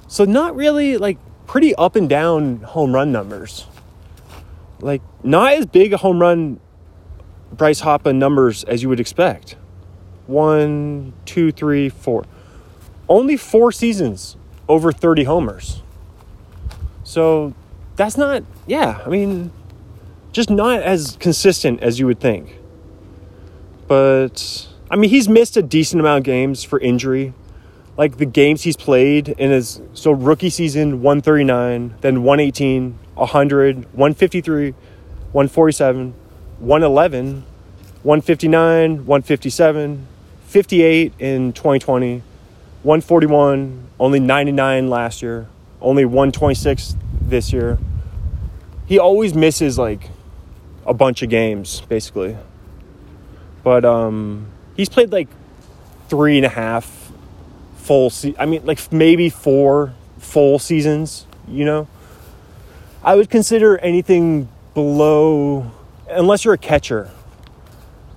So 0.09 0.25
not 0.25 0.57
really 0.57 0.97
like 0.97 1.19
pretty 1.47 1.76
up 1.76 1.95
and 1.95 2.09
down 2.09 2.57
home 2.62 2.93
run 2.93 3.12
numbers. 3.12 3.69
Like 4.81 5.00
not 5.23 5.52
as 5.52 5.67
big 5.67 5.93
a 5.93 5.97
home 5.97 6.21
run 6.21 6.59
Bryce 7.52 7.83
Hoppa 7.83 8.12
numbers 8.12 8.64
as 8.64 8.83
you 8.83 8.88
would 8.88 8.99
expect. 8.99 9.55
One, 10.26 11.12
two, 11.25 11.52
three, 11.52 11.88
four. 11.88 12.25
Only 13.09 13.37
four 13.37 13.71
seasons 13.71 14.37
over 14.69 14.91
30 14.91 15.23
homers. 15.23 15.83
So 17.05 17.55
that's 17.95 18.17
not, 18.17 18.43
yeah, 18.67 19.00
I 19.07 19.09
mean, 19.09 19.52
just 20.33 20.51
not 20.51 20.83
as 20.83 21.17
consistent 21.21 21.83
as 21.83 21.99
you 21.99 22.07
would 22.07 22.19
think. 22.19 22.59
But 23.87 24.69
I 24.91 24.97
mean, 24.97 25.11
he's 25.11 25.29
missed 25.29 25.57
a 25.57 25.62
decent 25.62 26.01
amount 26.01 26.19
of 26.19 26.25
games 26.25 26.65
for 26.65 26.81
injury. 26.81 27.35
Like 27.97 28.17
the 28.17 28.27
games 28.27 28.62
he's 28.62 28.77
played 28.77 29.29
in 29.29 29.51
his 29.51 29.83
so 29.93 30.12
rookie 30.12 30.51
season 30.51 31.03
139, 31.03 31.97
then 32.01 32.23
118, 32.23 32.99
100, 33.15 33.77
153, 33.77 34.71
147, 34.73 36.15
111, 36.59 37.45
159, 38.03 38.91
157, 39.07 40.07
58 40.47 41.12
in 41.19 41.53
2020, 41.53 42.23
141, 42.83 43.89
only 44.01 44.21
99 44.21 44.89
last 44.89 45.23
year, 45.23 45.49
only 45.81 46.05
126 46.05 46.97
this 47.21 47.53
year. 47.53 47.79
He 48.87 48.99
always 48.99 49.35
misses 49.35 49.79
like 49.79 50.09
a 50.87 50.95
bunch 50.95 51.23
of 51.23 51.29
games 51.31 51.81
basically. 51.83 52.37
But 53.62 53.85
um, 53.85 54.49
he's 54.77 54.89
played 54.89 55.12
like 55.12 55.29
three 56.09 56.37
and 56.37 56.47
a 56.47 56.51
half 56.51 57.12
full. 57.77 58.11
Se- 58.11 58.35
I 58.39 58.47
mean, 58.47 58.65
like 58.65 58.93
maybe 58.93 59.29
four 59.29 59.95
full 60.19 60.59
seasons. 60.59 61.27
You 61.49 61.65
know, 61.65 61.89
I 63.03 63.15
would 63.15 63.31
consider 63.31 63.79
anything 63.79 64.49
below, 64.75 65.71
unless 66.09 66.45
you're 66.45 66.55
a 66.55 66.59
catcher, 66.59 67.11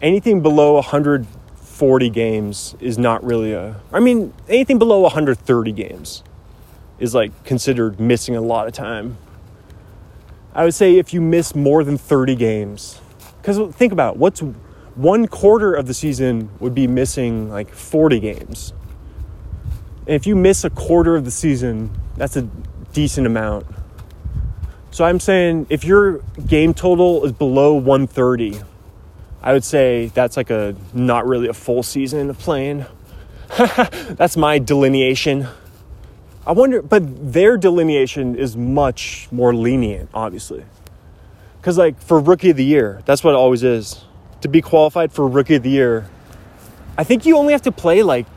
anything 0.02 0.42
below 0.42 0.74
140 0.76 2.10
games 2.10 2.76
is 2.80 2.98
not 2.98 3.24
really 3.24 3.54
a. 3.54 3.80
I 3.92 4.00
mean, 4.00 4.34
anything 4.48 4.80
below 4.80 5.02
130 5.02 5.72
games 5.72 6.24
is 7.00 7.14
like 7.14 7.44
considered 7.44 8.00
missing 8.00 8.36
a 8.36 8.42
lot 8.42 8.68
of 8.68 8.74
time. 8.74 9.18
I 10.56 10.64
would 10.64 10.74
say 10.74 10.96
if 10.98 11.14
you 11.14 11.20
miss 11.20 11.54
more 11.54 11.84
than 11.84 11.98
30 11.98 12.36
games, 12.36 13.02
because 13.42 13.76
think 13.76 13.92
about 13.92 14.16
it, 14.16 14.20
what's 14.20 14.42
one 14.96 15.28
quarter 15.28 15.74
of 15.74 15.86
the 15.86 15.94
season 15.94 16.50
would 16.60 16.74
be 16.74 16.88
missing 16.88 17.50
like 17.50 17.74
40 17.74 18.22
games. 18.22 18.74
And 20.08 20.16
if 20.16 20.26
you 20.26 20.36
miss 20.36 20.64
a 20.64 20.70
quarter 20.70 21.16
of 21.18 21.26
the 21.26 21.32
season, 21.32 21.92
that's 22.16 22.38
a 22.38 22.44
decent 22.94 23.28
amount. 23.28 23.66
So 24.92 25.04
I'm 25.04 25.20
saying 25.20 25.68
if 25.70 25.84
your 25.84 26.20
game 26.48 26.74
total 26.74 27.26
is 27.26 27.34
below 27.34 27.74
130, 27.74 28.62
I 29.42 29.52
would 29.52 29.66
say 29.66 30.08
that's 30.14 30.38
like 30.38 30.50
a 30.50 30.74
not 30.94 31.28
really 31.28 31.50
a 31.50 31.54
full 31.54 31.84
season 31.84 32.30
of 32.30 32.40
playing. 32.40 32.86
that's 33.58 34.38
my 34.38 34.58
delineation. 34.58 35.48
I 36.48 36.52
wonder, 36.52 36.82
but 36.82 37.34
their 37.34 37.58
delineation 37.58 38.36
is 38.36 38.56
much 38.56 39.28
more 39.32 39.54
lenient, 39.54 40.10
obviously. 40.14 40.64
Because, 41.60 41.78
like, 41.78 42.00
for 42.00 42.20
rookie 42.20 42.52
of 42.52 42.58
the 42.58 42.66
year, 42.66 43.02
that's 43.06 43.24
what 43.24 43.32
it 43.32 43.38
always 43.38 43.64
is. 43.64 44.06
To 44.42 44.48
be 44.48 44.62
qualified 44.62 45.12
for 45.12 45.28
rookie 45.28 45.56
of 45.56 45.64
the 45.64 45.72
year, 45.72 46.08
I 46.98 47.04
think 47.04 47.26
you 47.26 47.38
only 47.38 47.54
have 47.54 47.64
to 47.64 47.72
play 47.72 48.04
like 48.04 48.28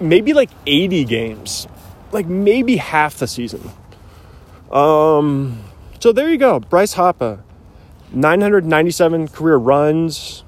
maybe 0.00 0.32
like 0.32 0.50
80 0.66 1.04
games, 1.04 1.66
like 2.12 2.26
maybe 2.26 2.76
half 2.76 3.16
the 3.16 3.26
season. 3.26 3.70
Um, 4.70 5.64
so 6.00 6.12
there 6.12 6.30
you 6.30 6.36
go, 6.36 6.60
Bryce 6.60 6.92
Harper, 6.92 7.42
997 8.12 9.28
career 9.28 9.56
runs. 9.56 10.44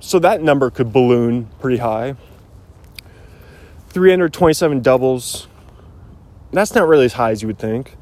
So 0.00 0.18
that 0.20 0.42
number 0.42 0.70
could 0.70 0.92
balloon 0.92 1.50
pretty 1.60 1.76
high. 1.76 2.16
327 3.90 4.80
doubles. 4.80 5.48
That's 6.52 6.74
not 6.74 6.88
really 6.88 7.04
as 7.04 7.12
high 7.12 7.30
as 7.30 7.42
you 7.42 7.48
would 7.48 7.58
think. 7.58 7.96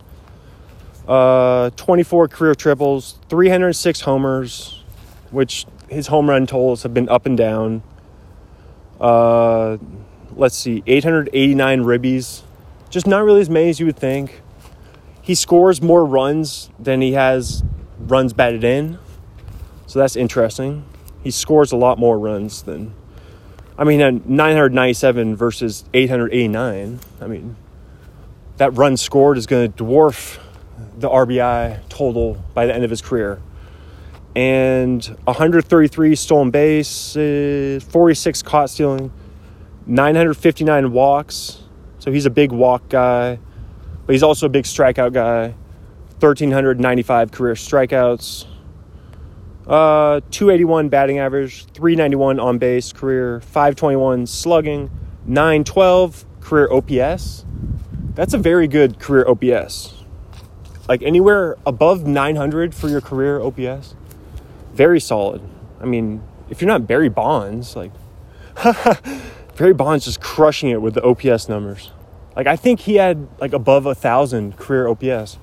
Uh, 1.06 1.70
24 1.70 2.28
career 2.28 2.54
triples, 2.54 3.18
306 3.30 4.02
homers, 4.02 4.84
which 5.30 5.66
his 5.88 6.06
home 6.08 6.28
run 6.28 6.46
totals 6.46 6.82
have 6.82 6.92
been 6.92 7.08
up 7.08 7.26
and 7.26 7.36
down. 7.36 7.82
Uh, 9.00 9.78
let's 10.32 10.56
see, 10.56 10.82
889 10.86 11.82
ribbies. 11.84 12.42
Just 12.90 13.06
not 13.06 13.24
really 13.24 13.40
as 13.40 13.48
many 13.50 13.70
as 13.70 13.80
you 13.80 13.86
would 13.86 13.96
think. 13.96 14.42
He 15.22 15.34
scores 15.34 15.82
more 15.82 16.04
runs 16.04 16.70
than 16.78 17.00
he 17.00 17.12
has 17.12 17.62
runs 17.98 18.32
batted 18.32 18.64
in. 18.64 18.98
So 19.86 19.98
that's 19.98 20.16
interesting. 20.16 20.84
He 21.22 21.30
scores 21.30 21.72
a 21.72 21.76
lot 21.76 21.98
more 21.98 22.18
runs 22.18 22.62
than, 22.62 22.94
I 23.78 23.84
mean, 23.84 24.02
uh, 24.02 24.10
997 24.10 25.36
versus 25.36 25.84
889. 25.94 26.98
I 27.20 27.26
mean, 27.28 27.56
that 28.56 28.76
run 28.76 28.96
scored 28.96 29.38
is 29.38 29.46
going 29.46 29.72
to 29.72 29.84
dwarf 29.84 30.40
the 30.98 31.08
RBI 31.08 31.88
total 31.88 32.44
by 32.54 32.66
the 32.66 32.74
end 32.74 32.82
of 32.82 32.90
his 32.90 33.00
career. 33.00 33.40
And 34.34 35.04
133 35.24 36.16
stolen 36.16 36.50
bases, 36.50 37.84
46 37.84 38.42
caught 38.42 38.70
stealing, 38.70 39.12
959 39.86 40.92
walks. 40.92 41.62
So 42.00 42.10
he's 42.10 42.26
a 42.26 42.30
big 42.30 42.50
walk 42.50 42.88
guy, 42.88 43.38
but 44.06 44.12
he's 44.12 44.24
also 44.24 44.46
a 44.46 44.50
big 44.50 44.64
strikeout 44.64 45.12
guy. 45.12 45.54
1,395 46.20 47.30
career 47.30 47.54
strikeouts, 47.54 48.46
uh, 49.68 50.20
281 50.30 50.88
batting 50.88 51.18
average, 51.18 51.66
391 51.66 52.40
on 52.40 52.58
base 52.58 52.92
career, 52.92 53.40
521 53.40 54.26
slugging, 54.26 54.90
912 55.26 56.24
career 56.40 56.68
OPS. 56.72 57.44
That's 58.14 58.32
a 58.32 58.38
very 58.38 58.66
good 58.66 58.98
career 58.98 59.28
OPS. 59.28 60.02
Like 60.88 61.02
anywhere 61.02 61.56
above 61.66 62.06
900 62.06 62.74
for 62.74 62.88
your 62.88 63.02
career 63.02 63.40
OPS, 63.40 63.94
very 64.72 65.00
solid. 65.00 65.42
I 65.80 65.84
mean, 65.84 66.22
if 66.48 66.62
you're 66.62 66.68
not 66.68 66.86
Barry 66.86 67.10
Bonds, 67.10 67.76
like 67.76 67.92
Barry 69.56 69.74
Bonds 69.74 70.06
just 70.06 70.20
crushing 70.20 70.70
it 70.70 70.80
with 70.80 70.94
the 70.94 71.02
OPS 71.02 71.48
numbers. 71.48 71.90
Like 72.34 72.46
I 72.46 72.56
think 72.56 72.80
he 72.80 72.94
had 72.94 73.28
like 73.38 73.52
above 73.52 73.84
a 73.84 73.94
thousand 73.94 74.56
career 74.56 74.88
OPS. 74.88 75.38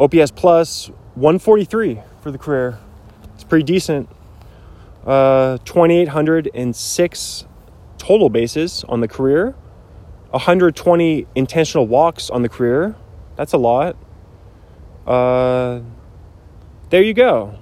OPS 0.00 0.32
plus 0.32 0.88
143 1.14 2.00
for 2.20 2.32
the 2.32 2.38
career. 2.38 2.78
It's 3.40 3.48
pretty 3.48 3.64
decent. 3.64 4.06
Uh, 5.06 5.56
2,806 5.64 7.44
total 7.96 8.28
bases 8.28 8.84
on 8.86 9.00
the 9.00 9.08
career. 9.08 9.54
120 10.28 11.26
intentional 11.34 11.86
walks 11.86 12.28
on 12.28 12.42
the 12.42 12.50
career. 12.50 12.96
That's 13.36 13.54
a 13.54 13.56
lot. 13.56 13.96
Uh, 15.06 15.80
there 16.90 17.00
you 17.00 17.14
go. 17.14 17.58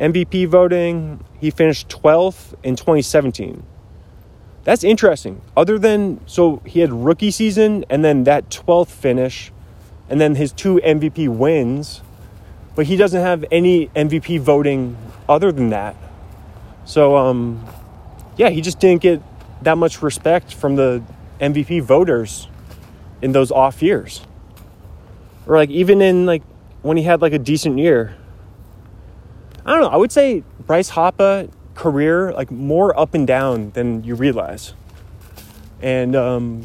MVP 0.00 0.48
voting, 0.48 1.22
he 1.38 1.50
finished 1.50 1.90
12th 1.90 2.54
in 2.62 2.74
2017. 2.74 3.62
That's 4.64 4.84
interesting. 4.84 5.42
Other 5.54 5.78
than, 5.78 6.26
so 6.26 6.62
he 6.64 6.80
had 6.80 6.94
rookie 6.94 7.30
season 7.30 7.84
and 7.90 8.02
then 8.02 8.24
that 8.24 8.48
12th 8.48 8.88
finish 8.88 9.52
and 10.08 10.18
then 10.18 10.36
his 10.36 10.50
two 10.50 10.80
MVP 10.82 11.28
wins, 11.28 12.00
but 12.78 12.86
he 12.86 12.94
doesn't 12.94 13.20
have 13.20 13.44
any 13.50 13.88
MVP 13.88 14.38
voting 14.38 14.96
other 15.28 15.50
than 15.50 15.70
that. 15.70 15.96
So, 16.84 17.16
um, 17.16 17.66
yeah, 18.36 18.50
he 18.50 18.60
just 18.60 18.78
didn't 18.78 19.02
get 19.02 19.20
that 19.62 19.76
much 19.76 20.00
respect 20.00 20.54
from 20.54 20.76
the 20.76 21.02
MVP 21.40 21.82
voters 21.82 22.46
in 23.20 23.32
those 23.32 23.50
off 23.50 23.82
years. 23.82 24.20
Or 25.48 25.56
like 25.56 25.70
even 25.70 26.00
in 26.00 26.24
like 26.24 26.44
when 26.82 26.96
he 26.96 27.02
had 27.02 27.20
like 27.20 27.32
a 27.32 27.38
decent 27.40 27.80
year. 27.80 28.16
I 29.66 29.72
don't 29.72 29.80
know. 29.80 29.88
I 29.88 29.96
would 29.96 30.12
say 30.12 30.44
Bryce 30.60 30.90
Harper 30.90 31.48
career 31.74 32.32
like 32.32 32.52
more 32.52 32.96
up 32.96 33.12
and 33.12 33.26
down 33.26 33.72
than 33.72 34.04
you 34.04 34.14
realize. 34.14 34.72
And 35.82 36.14
um, 36.14 36.64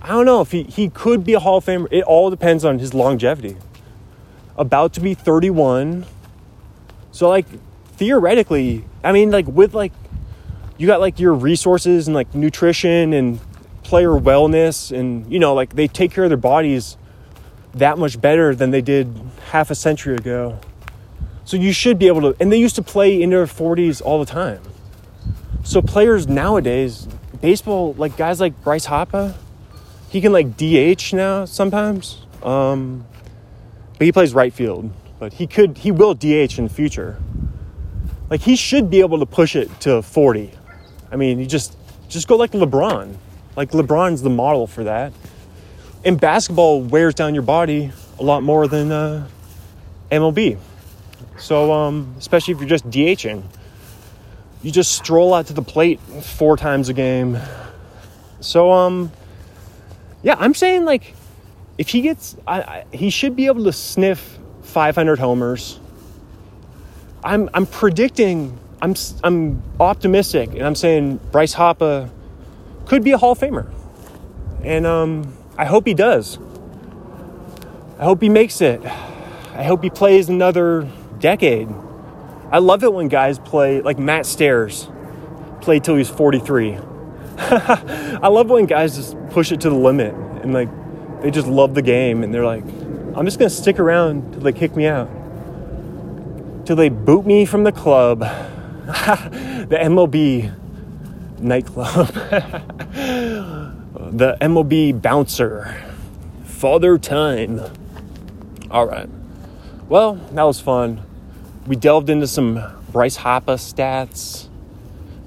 I 0.00 0.08
don't 0.08 0.24
know 0.24 0.40
if 0.40 0.52
he, 0.52 0.62
he 0.62 0.88
could 0.88 1.22
be 1.22 1.34
a 1.34 1.38
Hall 1.38 1.58
of 1.58 1.66
Famer. 1.66 1.86
It 1.90 2.04
all 2.04 2.30
depends 2.30 2.64
on 2.64 2.78
his 2.78 2.94
longevity. 2.94 3.58
About 4.58 4.92
to 4.94 5.00
be 5.00 5.14
31. 5.14 6.04
So, 7.12 7.28
like, 7.28 7.46
theoretically, 7.96 8.84
I 9.02 9.12
mean, 9.12 9.30
like, 9.30 9.46
with 9.46 9.72
like, 9.72 9.92
you 10.76 10.86
got 10.86 11.00
like 11.00 11.18
your 11.18 11.32
resources 11.32 12.06
and 12.06 12.14
like 12.14 12.34
nutrition 12.34 13.12
and 13.12 13.40
player 13.82 14.10
wellness, 14.10 14.96
and 14.96 15.30
you 15.32 15.38
know, 15.38 15.54
like, 15.54 15.74
they 15.74 15.88
take 15.88 16.12
care 16.12 16.24
of 16.24 16.30
their 16.30 16.36
bodies 16.36 16.96
that 17.74 17.98
much 17.98 18.20
better 18.20 18.54
than 18.54 18.70
they 18.70 18.80
did 18.80 19.14
half 19.50 19.70
a 19.70 19.74
century 19.74 20.16
ago. 20.16 20.58
So 21.44 21.56
you 21.56 21.72
should 21.72 21.98
be 21.98 22.08
able 22.08 22.20
to, 22.20 22.36
and 22.40 22.52
they 22.52 22.58
used 22.58 22.76
to 22.76 22.82
play 22.82 23.22
in 23.22 23.30
their 23.30 23.46
40s 23.46 24.02
all 24.04 24.18
the 24.18 24.30
time. 24.30 24.60
So 25.64 25.80
players 25.80 26.26
nowadays, 26.26 27.08
baseball, 27.40 27.94
like 27.94 28.16
guys 28.16 28.40
like 28.40 28.62
Bryce 28.62 28.84
Harper, 28.84 29.34
he 30.10 30.20
can 30.20 30.32
like 30.32 30.56
DH 30.56 31.12
now 31.14 31.44
sometimes. 31.44 32.26
Um, 32.42 33.06
but 33.98 34.04
he 34.04 34.12
plays 34.12 34.32
right 34.32 34.52
field. 34.52 34.90
But 35.18 35.32
he 35.34 35.46
could, 35.46 35.78
he 35.78 35.90
will 35.90 36.14
DH 36.14 36.58
in 36.58 36.64
the 36.64 36.72
future. 36.72 37.18
Like 38.30 38.40
he 38.40 38.56
should 38.56 38.88
be 38.88 39.00
able 39.00 39.18
to 39.18 39.26
push 39.26 39.56
it 39.56 39.80
to 39.80 40.02
40. 40.02 40.52
I 41.10 41.16
mean, 41.16 41.40
you 41.40 41.46
just, 41.46 41.76
just 42.08 42.28
go 42.28 42.36
like 42.36 42.52
LeBron. 42.52 43.14
Like 43.56 43.70
LeBron's 43.72 44.22
the 44.22 44.30
model 44.30 44.66
for 44.66 44.84
that. 44.84 45.12
And 46.04 46.20
basketball 46.20 46.80
wears 46.80 47.14
down 47.14 47.34
your 47.34 47.42
body 47.42 47.90
a 48.20 48.22
lot 48.22 48.44
more 48.44 48.68
than 48.68 48.92
uh, 48.92 49.26
MLB. 50.12 50.58
So, 51.38 51.72
um, 51.72 52.14
especially 52.18 52.54
if 52.54 52.60
you're 52.60 52.68
just 52.68 52.88
DHing, 52.88 53.42
you 54.62 54.70
just 54.70 54.92
stroll 54.92 55.34
out 55.34 55.46
to 55.48 55.52
the 55.52 55.62
plate 55.62 56.00
four 56.00 56.56
times 56.56 56.88
a 56.88 56.92
game. 56.92 57.38
So, 58.40 58.70
um, 58.70 59.10
yeah, 60.22 60.36
I'm 60.38 60.54
saying 60.54 60.84
like 60.84 61.14
if 61.78 61.88
he 61.88 62.00
gets, 62.00 62.36
I, 62.46 62.60
I, 62.60 62.84
he 62.92 63.08
should 63.08 63.36
be 63.36 63.46
able 63.46 63.64
to 63.64 63.72
sniff 63.72 64.38
500 64.62 65.20
homers. 65.20 65.78
I'm, 67.22 67.48
I'm 67.54 67.66
predicting, 67.66 68.58
I'm, 68.82 68.94
I'm 69.22 69.62
optimistic, 69.78 70.50
and 70.50 70.62
I'm 70.62 70.74
saying 70.74 71.20
Bryce 71.30 71.52
Harper 71.52 72.10
could 72.84 73.04
be 73.04 73.12
a 73.12 73.18
Hall 73.18 73.32
of 73.32 73.38
Famer. 73.38 73.72
And 74.64 74.86
um, 74.86 75.32
I 75.56 75.64
hope 75.64 75.86
he 75.86 75.94
does. 75.94 76.38
I 77.98 78.04
hope 78.04 78.20
he 78.20 78.28
makes 78.28 78.60
it. 78.60 78.84
I 78.84 79.62
hope 79.62 79.82
he 79.82 79.90
plays 79.90 80.28
another 80.28 80.88
decade. 81.20 81.68
I 82.50 82.58
love 82.58 82.82
it 82.82 82.92
when 82.92 83.08
guys 83.08 83.38
play, 83.38 83.82
like 83.82 83.98
Matt 83.98 84.26
Stairs 84.26 84.88
played 85.60 85.84
till 85.84 85.96
he's 85.96 86.08
43. 86.08 86.78
I 87.38 88.28
love 88.28 88.50
when 88.50 88.66
guys 88.66 88.96
just 88.96 89.16
push 89.30 89.52
it 89.52 89.60
to 89.60 89.70
the 89.70 89.76
limit 89.76 90.14
and 90.14 90.52
like 90.52 90.68
they 91.22 91.30
just 91.30 91.46
love 91.46 91.74
the 91.74 91.82
game 91.82 92.22
and 92.22 92.32
they're 92.32 92.44
like, 92.44 92.64
I'm 93.16 93.24
just 93.24 93.38
gonna 93.38 93.50
stick 93.50 93.78
around 93.78 94.32
till 94.32 94.40
they 94.40 94.52
kick 94.52 94.76
me 94.76 94.86
out. 94.86 95.08
Till 96.64 96.76
they 96.76 96.88
boot 96.88 97.26
me 97.26 97.44
from 97.44 97.64
the 97.64 97.72
club. 97.72 98.20
the 98.86 99.78
MLB 99.80 100.54
nightclub. 101.40 102.06
the 102.92 104.36
MLB 104.40 105.00
bouncer. 105.00 105.84
Father 106.44 106.98
time. 106.98 107.60
All 108.70 108.86
right. 108.86 109.08
Well, 109.88 110.14
that 110.32 110.42
was 110.42 110.60
fun 110.60 111.04
we 111.68 111.76
delved 111.76 112.08
into 112.08 112.26
some 112.26 112.62
Bryce 112.90 113.16
Harper 113.16 113.54
stats. 113.54 114.48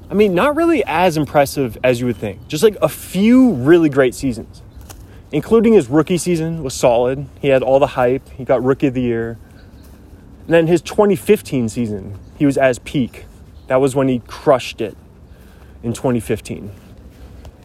I 0.10 0.16
mean, 0.16 0.34
not 0.34 0.56
really 0.56 0.84
as 0.86 1.16
impressive 1.16 1.78
as 1.84 2.02
you 2.02 2.08
would 2.08 2.18
think. 2.18 2.48
Just 2.48 2.64
like 2.64 2.76
a 2.82 2.90
few 2.90 3.54
really 3.54 3.88
great 3.88 4.16
seasons, 4.16 4.62
including 5.32 5.74
his 5.74 5.88
rookie 5.88 6.18
season 6.18 6.64
was 6.64 6.74
solid. 6.74 7.28
He 7.40 7.48
had 7.48 7.64
all 7.64 7.80
the 7.80 7.88
hype. 7.88 8.28
He 8.30 8.44
got 8.44 8.64
rookie 8.64 8.88
of 8.88 8.94
the 8.94 9.02
year. 9.02 9.38
And 10.46 10.54
then 10.54 10.68
his 10.68 10.82
2015 10.82 11.70
season, 11.70 12.18
he 12.38 12.46
was 12.46 12.58
as 12.58 12.80
peak. 12.80 13.26
That 13.68 13.78
was 13.78 13.96
when 13.96 14.08
he 14.08 14.20
crushed 14.28 14.82
it 14.82 14.98
in 15.84 15.94
2015. 15.94 16.72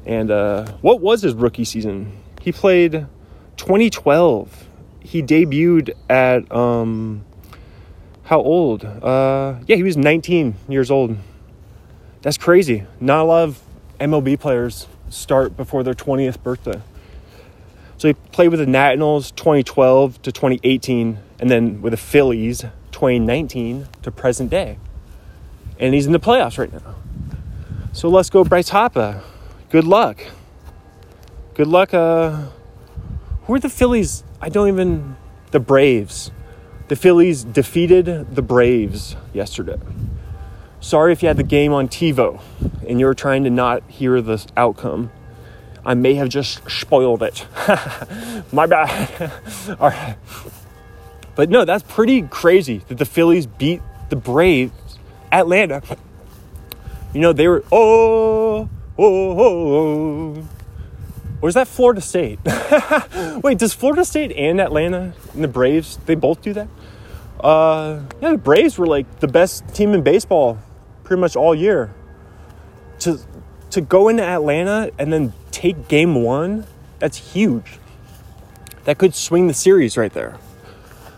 And 0.05 0.31
uh, 0.31 0.67
what 0.81 1.01
was 1.01 1.23
his 1.23 1.35
rookie 1.35 1.65
season? 1.65 2.13
He 2.41 2.53
played 2.53 3.07
2012. 3.57 4.69
He 5.01 5.23
debuted 5.23 5.95
at 6.09 6.51
um, 6.53 7.25
how 8.25 8.41
old? 8.41 8.85
Uh, 8.85 9.57
yeah, 9.67 9.77
he 9.77 9.83
was 9.83 9.97
19 9.97 10.55
years 10.69 10.91
old. 10.91 11.17
That's 12.23 12.39
crazy. 12.39 12.85
Not 13.01 13.23
a 13.23 13.25
lot 13.25 13.45
of 13.45 13.61
MLB 14.01 14.39
players 14.39 14.87
start 15.09 15.57
before 15.57 15.83
their 15.83 15.95
20th 15.95 16.43
birthday. 16.43 16.81
So 17.99 18.09
he 18.09 18.15
played 18.15 18.49
with 18.49 18.61
the 18.61 18.67
Nationals 18.67 19.31
2012 19.33 20.23
to 20.23 20.33
2018, 20.33 21.19
and 21.39 21.51
then 21.51 21.81
with 21.81 21.93
the 21.93 21.97
Phillies 21.97 22.61
2019 22.93 23.89
to 24.03 24.11
present 24.11 24.51
day. 24.51 24.79
And 25.79 25.95
he's 25.95 26.07
in 26.07 26.13
the 26.13 26.21
playoffs 26.21 26.59
right 26.59 26.73
now. 26.73 26.97
So 27.93 28.09
let's 28.09 28.29
go, 28.29 28.45
Bryce 28.45 28.69
Harper. 28.69 29.23
Good 29.71 29.85
luck. 29.85 30.21
Good 31.55 31.67
luck. 31.67 31.95
Uh, 31.95 32.51
who 33.45 33.55
are 33.55 33.59
the 33.59 33.71
Phillies? 33.71 34.25
I 34.41 34.49
don't 34.51 34.69
even. 34.69 35.17
The 35.53 35.61
Braves. 35.61 36.31
The 36.89 36.97
Phillies 36.97 37.45
defeated 37.45 38.35
the 38.35 38.43
Braves 38.43 39.17
yesterday. 39.33 39.79
Sorry 40.81 41.13
if 41.13 41.23
you 41.23 41.29
had 41.29 41.37
the 41.37 41.43
game 41.43 41.73
on 41.73 41.89
TiVo 41.89 42.41
and 42.87 43.01
you 43.01 43.07
were 43.07 43.15
trying 43.15 43.45
to 43.45 43.51
not 43.51 43.83
hear 43.89 44.21
the 44.21 44.45
outcome. 44.57 45.11
I 45.87 45.95
may 45.95 46.15
have 46.15 46.29
just 46.29 46.69
spoiled 46.69 47.23
it. 47.23 47.47
My 48.53 48.67
bad. 48.67 49.33
All 49.81 49.89
right. 49.89 50.17
But 51.37 51.49
no, 51.49 51.65
that's 51.65 51.85
pretty 51.85 52.23
crazy 52.23 52.83
that 52.89 52.99
the 52.99 53.05
Phillies 53.05 53.47
beat 53.47 53.81
the 54.09 54.17
Braves, 54.17 54.99
Atlanta. 55.31 55.83
You 57.15 57.21
know, 57.21 57.33
they 57.33 57.47
were, 57.47 57.63
oh, 57.71 58.69
oh, 58.99 59.39
oh, 59.39 59.39
oh. 59.39 60.49
Or 61.41 61.49
is 61.49 61.55
that 61.55 61.69
Florida 61.69 62.01
State? 62.01 62.41
Wait, 63.45 63.59
does 63.59 63.73
Florida 63.73 64.05
State 64.05 64.33
and 64.33 64.61
Atlanta 64.61 65.15
and 65.35 65.45
the 65.45 65.49
Braves, 65.49 65.99
they 66.07 66.17
both 66.17 66.43
do 66.43 66.53
that? 66.55 66.69
Uh, 67.39 68.01
yeah, 68.21 68.33
the 68.33 68.39
Braves 68.39 68.77
were 68.77 68.87
like 68.87 69.21
the 69.21 69.29
best 69.29 69.73
team 69.73 69.95
in 69.95 70.03
baseball 70.03 70.59
pretty 71.05 71.21
much 71.21 71.37
all 71.37 71.55
year. 71.55 71.95
To, 73.01 73.21
to 73.77 73.83
go 73.83 74.09
into 74.09 74.23
Atlanta 74.23 74.91
and 74.99 75.13
then 75.13 75.35
take 75.51 75.87
game 75.87 76.15
one, 76.15 76.67
that's 76.99 77.35
huge. 77.35 77.79
That 78.85 78.97
could 78.97 79.15
swing 79.15 79.49
the 79.49 79.55
series 79.55 79.99
right 79.99 80.13
there. 80.13 80.39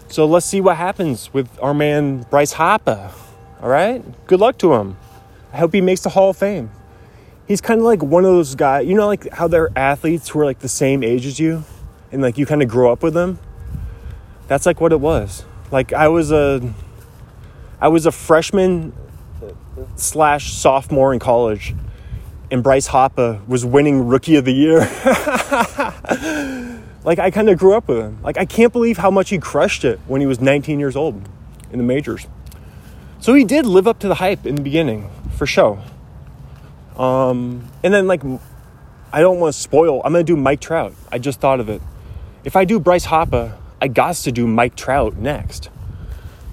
So 0.09 0.27
let's 0.27 0.44
see 0.44 0.61
what 0.61 0.77
happens 0.77 1.33
with 1.33 1.49
our 1.62 1.73
man 1.73 2.27
Bryce 2.31 2.53
Harper. 2.53 3.12
All 3.62 3.68
right? 3.68 4.03
Good 4.27 4.40
luck 4.40 4.59
to 4.59 4.75
him. 4.75 4.97
I 5.53 5.59
hope 5.59 5.73
he 5.73 5.81
makes 5.81 6.01
the 6.01 6.09
Hall 6.09 6.31
of 6.31 6.37
Fame. 6.37 6.71
He's 7.47 7.61
kind 7.61 7.79
of 7.79 7.87
like 7.87 8.03
one 8.03 8.25
of 8.25 8.33
those 8.33 8.57
guys, 8.57 8.88
you 8.88 8.94
know, 8.94 9.07
like 9.07 9.33
how 9.33 9.47
they're 9.47 9.71
athletes 9.77 10.29
who 10.29 10.40
are 10.40 10.44
like 10.44 10.59
the 10.59 10.68
same 10.68 11.05
age 11.05 11.27
as 11.27 11.38
you 11.38 11.62
and 12.11 12.21
like 12.23 12.38
you 12.38 12.44
kind 12.44 12.61
of 12.61 12.68
grow 12.68 12.90
up 12.90 13.05
with 13.05 13.14
them. 13.14 13.38
That's 14.49 14.66
like 14.66 14.81
what 14.81 14.92
it 14.92 15.01
was. 15.01 15.44
Like 15.71 15.92
I 15.92 16.09
was 16.09 16.33
a, 16.33 16.75
I 17.81 17.87
was 17.87 18.05
a 18.05 18.12
freshman 18.12 18.92
slash 19.94 20.53
sophomore 20.53 21.12
in 21.12 21.21
college, 21.21 21.75
and 22.51 22.63
Bryce 22.63 22.87
Harper 22.87 23.41
was 23.47 23.65
winning 23.65 24.09
Rookie 24.09 24.37
of 24.37 24.45
the 24.45 24.53
Year. 24.53 24.81
like 27.05 27.19
I 27.19 27.31
kind 27.31 27.49
of 27.49 27.59
grew 27.59 27.75
up 27.75 27.89
with 27.89 27.99
him. 27.99 28.19
Like 28.23 28.39
I 28.39 28.45
can't 28.45 28.73
believe 28.73 28.99
how 28.99 29.11
much 29.11 29.31
he 29.31 29.39
crushed 29.39 29.85
it 29.85 30.01
when 30.07 30.21
he 30.21 30.27
was 30.27 30.41
19 30.41 30.81
years 30.81 30.97
old 30.97 31.29
in 31.71 31.79
the 31.79 31.85
majors. 31.85 32.27
So 33.21 33.35
he 33.35 33.45
did 33.45 33.67
live 33.67 33.87
up 33.87 33.99
to 34.01 34.09
the 34.09 34.15
hype 34.15 34.47
in 34.47 34.55
the 34.55 34.63
beginning, 34.63 35.11
for 35.37 35.47
sure. 35.47 35.83
Um, 36.97 37.69
and 37.83 37.93
then 37.93 38.07
like, 38.07 38.23
I 39.13 39.21
don't 39.21 39.41
want 39.41 39.55
to 39.55 39.61
spoil. 39.61 40.01
I'm 40.05 40.13
gonna 40.13 40.25
do 40.25 40.37
Mike 40.37 40.61
Trout. 40.61 40.95
I 41.11 41.19
just 41.19 41.41
thought 41.41 41.61
of 41.61 41.69
it. 41.69 41.83
If 42.45 42.57
I 42.57 42.65
do 42.65 42.81
Bryce 42.81 43.05
Harper, 43.05 43.57
I 43.81 43.89
got 43.89 44.17
to 44.17 44.33
do 44.33 44.47
Mike 44.47 44.77
Trout 44.77 45.17
next. 45.17 45.71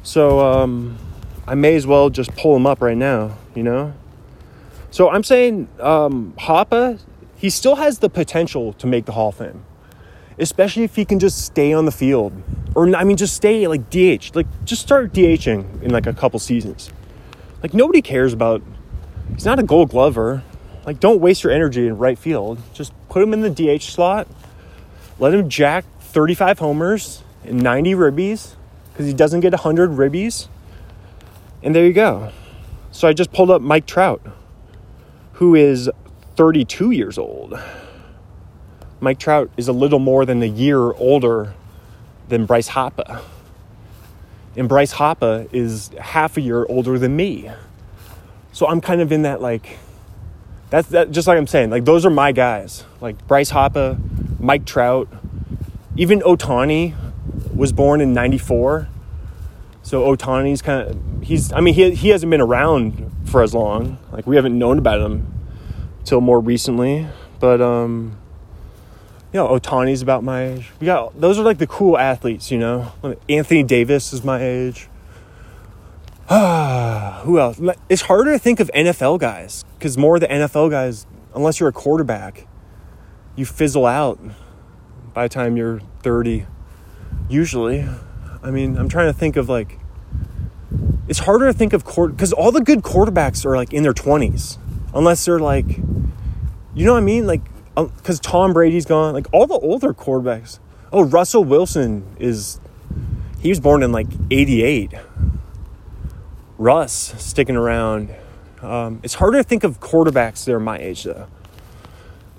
So 0.03 0.39
um, 0.39 0.97
I 1.47 1.55
may 1.55 1.75
as 1.75 1.87
well 1.87 2.09
just 2.09 2.35
pull 2.35 2.55
him 2.55 2.65
up 2.65 2.81
right 2.81 2.97
now. 2.97 3.37
You 3.55 3.63
know. 3.63 3.93
So 4.95 5.09
I'm 5.09 5.25
saying 5.25 5.67
um, 5.81 6.33
he 7.35 7.49
still 7.49 7.75
has 7.75 7.99
the 7.99 8.09
potential 8.09 8.71
to 8.73 8.87
make 8.87 9.03
the 9.03 9.11
Hall 9.11 9.27
of 9.27 9.35
Fame, 9.35 9.65
especially 10.39 10.83
if 10.83 10.95
he 10.95 11.03
can 11.03 11.19
just 11.19 11.45
stay 11.45 11.73
on 11.73 11.83
the 11.83 11.91
field, 11.91 12.31
or 12.75 12.95
I 12.95 13.03
mean, 13.03 13.17
just 13.17 13.35
stay 13.35 13.67
like 13.67 13.89
DH, 13.89 14.33
like 14.35 14.47
just 14.63 14.81
start 14.81 15.11
DHing 15.11 15.81
in 15.81 15.91
like 15.91 16.07
a 16.07 16.13
couple 16.13 16.39
seasons. 16.39 16.93
Like 17.61 17.73
nobody 17.73 18.01
cares 18.01 18.31
about 18.31 18.61
He's 19.33 19.45
not 19.45 19.59
a 19.59 19.63
gold 19.63 19.89
glover. 19.89 20.43
Like, 20.85 20.99
don't 20.99 21.19
waste 21.19 21.43
your 21.43 21.51
energy 21.51 21.87
in 21.87 21.97
right 21.97 22.17
field. 22.17 22.59
Just 22.73 22.93
put 23.09 23.21
him 23.21 23.33
in 23.33 23.41
the 23.41 23.49
DH 23.49 23.83
slot. 23.83 24.27
Let 25.19 25.33
him 25.33 25.49
jack 25.49 25.83
35 25.99 26.59
homers 26.59 27.23
and 27.43 27.61
90 27.61 27.93
ribbies 27.95 28.55
because 28.91 29.07
he 29.07 29.13
doesn't 29.13 29.39
get 29.39 29.51
100 29.51 29.91
ribbies. 29.91 30.47
And 31.63 31.75
there 31.75 31.85
you 31.85 31.93
go. 31.93 32.31
So 32.91 33.07
I 33.07 33.13
just 33.13 33.33
pulled 33.33 33.49
up 33.49 33.61
Mike 33.61 33.85
Trout, 33.85 34.21
who 35.35 35.53
is 35.55 35.89
32 36.35 36.91
years 36.91 37.17
old. 37.17 37.59
Mike 39.01 39.19
Trout 39.19 39.49
is 39.57 39.67
a 39.67 39.73
little 39.73 39.99
more 39.99 40.25
than 40.25 40.41
a 40.41 40.47
year 40.47 40.93
older 40.93 41.53
than 42.29 42.45
Bryce 42.45 42.69
Harper. 42.69 43.21
And 44.55 44.69
Bryce 44.69 44.93
Harper 44.93 45.47
is 45.51 45.91
half 45.99 46.37
a 46.37 46.41
year 46.41 46.65
older 46.69 46.97
than 46.97 47.15
me. 47.15 47.51
So 48.53 48.65
I'm 48.67 48.79
kind 48.79 49.01
of 49.01 49.11
in 49.11 49.23
that 49.23 49.41
like 49.41 49.77
that's 50.69 50.87
that 50.89 51.11
just 51.11 51.27
like 51.27 51.37
I'm 51.37 51.47
saying, 51.47 51.69
like 51.69 51.83
those 51.83 52.05
are 52.05 52.09
my 52.09 52.31
guys. 52.31 52.85
Like 53.01 53.27
Bryce 53.27 53.49
Harper, 53.49 53.97
Mike 54.39 54.65
Trout, 54.65 55.09
even 55.97 56.21
Ohtani 56.21 56.95
was 57.53 57.73
born 57.73 57.99
in 57.99 58.13
94. 58.13 58.87
So 59.83 60.03
Ohtani's 60.03 60.61
kind 60.61 60.87
of 60.87 61.23
he's 61.23 61.51
I 61.51 61.59
mean 61.59 61.73
he 61.73 61.93
he 61.93 62.09
hasn't 62.09 62.29
been 62.29 62.41
around 62.41 63.04
for 63.25 63.41
as 63.43 63.53
long. 63.53 63.97
Like 64.11 64.25
we 64.25 64.35
haven't 64.35 64.57
known 64.57 64.77
about 64.77 65.01
him 65.01 65.31
till 66.03 66.21
more 66.21 66.39
recently, 66.39 67.07
but 67.39 67.61
um 67.61 68.17
you 69.33 69.41
know, 69.41 69.47
Ohtani's 69.49 70.01
about 70.01 70.23
my 70.23 70.45
age. 70.45 70.71
We 70.79 70.85
got 70.85 71.19
those 71.19 71.37
are 71.37 71.43
like 71.43 71.57
the 71.57 71.67
cool 71.67 71.97
athletes, 71.97 72.51
you 72.51 72.57
know. 72.57 72.93
Anthony 73.27 73.63
Davis 73.63 74.13
is 74.13 74.23
my 74.23 74.41
age. 74.41 74.87
Ah, 76.29 77.21
Who 77.25 77.39
else? 77.39 77.59
It's 77.89 78.03
harder 78.03 78.31
to 78.31 78.39
think 78.39 78.59
of 78.59 78.71
NFL 78.73 79.19
guys 79.19 79.65
because 79.77 79.97
more 79.97 80.15
of 80.15 80.21
the 80.21 80.27
NFL 80.27 80.69
guys, 80.69 81.05
unless 81.33 81.59
you're 81.59 81.69
a 81.69 81.73
quarterback, 81.73 82.47
you 83.35 83.45
fizzle 83.45 83.85
out 83.85 84.19
by 85.13 85.23
the 85.23 85.29
time 85.29 85.57
you're 85.57 85.81
30. 86.01 86.45
Usually. 87.29 87.85
I 88.43 88.51
mean, 88.51 88.77
I'm 88.77 88.89
trying 88.89 89.11
to 89.11 89.17
think 89.17 89.37
of 89.37 89.49
like, 89.49 89.79
it's 91.07 91.19
harder 91.19 91.47
to 91.47 91.53
think 91.53 91.73
of 91.73 91.85
court 91.85 92.15
because 92.15 92.33
all 92.33 92.51
the 92.51 92.61
good 92.61 92.79
quarterbacks 92.79 93.45
are 93.45 93.55
like 93.55 93.73
in 93.73 93.83
their 93.83 93.93
20s, 93.93 94.57
unless 94.93 95.25
they're 95.25 95.39
like, 95.39 95.77
you 96.73 96.85
know 96.85 96.93
what 96.93 96.99
I 96.99 97.05
mean? 97.05 97.27
Like, 97.27 97.41
because 97.75 98.17
um, 98.17 98.23
Tom 98.23 98.53
Brady's 98.53 98.85
gone, 98.85 99.13
like 99.13 99.27
all 99.33 99.47
the 99.47 99.55
older 99.55 99.93
quarterbacks. 99.93 100.59
Oh, 100.91 101.03
Russell 101.03 101.43
Wilson 101.43 102.05
is, 102.19 102.59
he 103.39 103.49
was 103.49 103.59
born 103.59 103.83
in 103.83 103.91
like 103.91 104.07
88 104.31 104.93
Russ 106.57 106.93
sticking 107.17 107.55
around. 107.55 108.13
Um, 108.61 108.99
it's 109.03 109.15
harder 109.15 109.37
to 109.39 109.43
think 109.43 109.63
of 109.63 109.79
quarterbacks 109.79 110.45
that 110.45 110.53
are 110.53 110.59
my 110.59 110.77
age 110.77 111.03
though. 111.03 111.27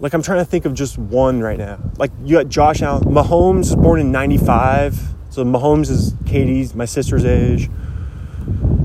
Like 0.00 0.12
I'm 0.12 0.22
trying 0.22 0.38
to 0.38 0.44
think 0.44 0.64
of 0.64 0.74
just 0.74 0.98
one 0.98 1.40
right 1.40 1.58
now. 1.58 1.78
Like 1.98 2.10
you 2.24 2.36
got 2.36 2.48
Josh 2.48 2.82
Allen. 2.82 3.04
Mahomes 3.04 3.56
was 3.56 3.76
born 3.76 4.00
in 4.00 4.12
'95, 4.12 5.14
so 5.30 5.44
Mahomes 5.44 5.90
is 5.90 6.14
Katie's, 6.26 6.74
my 6.74 6.84
sister's 6.84 7.24
age. 7.24 7.70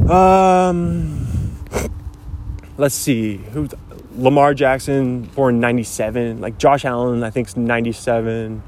Um, 0.09 1.57
let's 2.77 2.95
see, 2.95 3.37
who's 3.37 3.71
Lamar 4.15 4.53
Jackson 4.53 5.23
born 5.23 5.55
in 5.55 5.61
'97. 5.61 6.41
Like 6.41 6.57
Josh 6.57 6.85
Allen, 6.85 7.23
I 7.23 7.29
think 7.29 7.47
is 7.47 7.57
'97. 7.57 8.63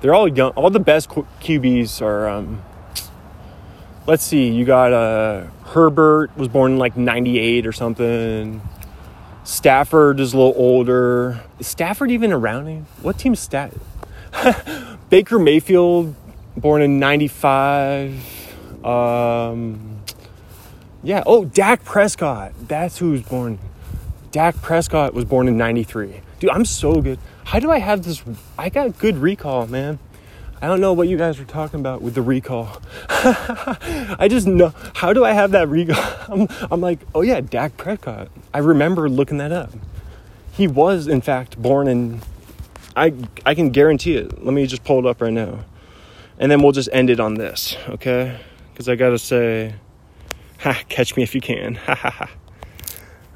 They're 0.00 0.14
all 0.14 0.28
young. 0.28 0.50
All 0.52 0.70
the 0.70 0.80
best 0.80 1.08
QBs 1.08 2.02
are 2.02 2.28
um, 2.28 2.62
let's 4.06 4.22
see, 4.22 4.50
you 4.50 4.64
got 4.64 4.92
uh, 4.92 5.46
Herbert 5.66 6.36
was 6.36 6.48
born 6.48 6.72
in 6.72 6.78
like 6.78 6.96
98 6.96 7.66
or 7.66 7.72
something. 7.72 8.60
Stafford 9.44 10.20
is 10.20 10.32
a 10.32 10.38
little 10.38 10.54
older. 10.56 11.42
Is 11.58 11.66
Stafford 11.66 12.10
even 12.10 12.32
around? 12.32 12.66
Him? 12.66 12.86
What 13.02 13.18
team's 13.18 13.40
stat? 13.40 13.72
Baker 15.10 15.38
Mayfield, 15.38 16.14
born 16.56 16.82
in 16.82 16.98
95. 16.98 18.84
Um, 18.84 19.93
Yeah. 21.04 21.22
Oh, 21.26 21.44
Dak 21.44 21.84
Prescott. 21.84 22.52
That's 22.66 22.98
who 22.98 23.10
was 23.10 23.22
born. 23.22 23.58
Dak 24.32 24.56
Prescott 24.62 25.12
was 25.12 25.26
born 25.26 25.46
in 25.46 25.58
93. 25.58 26.22
Dude, 26.40 26.50
I'm 26.50 26.64
so 26.64 27.00
good. 27.02 27.18
How 27.44 27.60
do 27.60 27.70
I 27.70 27.78
have 27.78 28.02
this? 28.02 28.22
I 28.58 28.70
got 28.70 28.98
good 28.98 29.18
recall, 29.18 29.66
man. 29.66 29.98
I 30.62 30.66
don't 30.66 30.80
know 30.80 30.94
what 30.94 31.08
you 31.08 31.18
guys 31.18 31.38
were 31.38 31.44
talking 31.44 31.78
about 31.78 32.00
with 32.00 32.14
the 32.14 32.22
recall. 32.22 32.80
I 33.08 34.28
just 34.30 34.46
know. 34.46 34.72
How 34.94 35.12
do 35.12 35.26
I 35.26 35.32
have 35.32 35.50
that 35.50 35.68
recall? 35.68 36.02
I'm, 36.28 36.48
I'm 36.70 36.80
like, 36.80 37.00
oh 37.14 37.20
yeah, 37.20 37.42
Dak 37.42 37.76
Prescott. 37.76 38.28
I 38.54 38.58
remember 38.58 39.10
looking 39.10 39.36
that 39.38 39.52
up. 39.52 39.72
He 40.52 40.66
was, 40.66 41.06
in 41.06 41.20
fact, 41.20 41.60
born 41.60 41.86
in. 41.86 42.22
I, 42.96 43.12
I 43.44 43.54
can 43.54 43.70
guarantee 43.70 44.16
it. 44.16 44.42
Let 44.42 44.54
me 44.54 44.66
just 44.66 44.84
pull 44.84 45.00
it 45.00 45.06
up 45.06 45.20
right 45.20 45.32
now. 45.32 45.60
And 46.38 46.50
then 46.50 46.62
we'll 46.62 46.72
just 46.72 46.88
end 46.92 47.10
it 47.10 47.20
on 47.20 47.34
this, 47.34 47.76
okay? 47.90 48.40
Because 48.72 48.88
I 48.88 48.96
gotta 48.96 49.18
say, 49.18 49.74
ha, 50.64 50.82
catch 50.88 51.16
me 51.16 51.22
if 51.22 51.34
you 51.34 51.40
can. 51.40 51.76
Ha 51.76 51.94
ha 51.94 52.10
ha. 52.10 52.30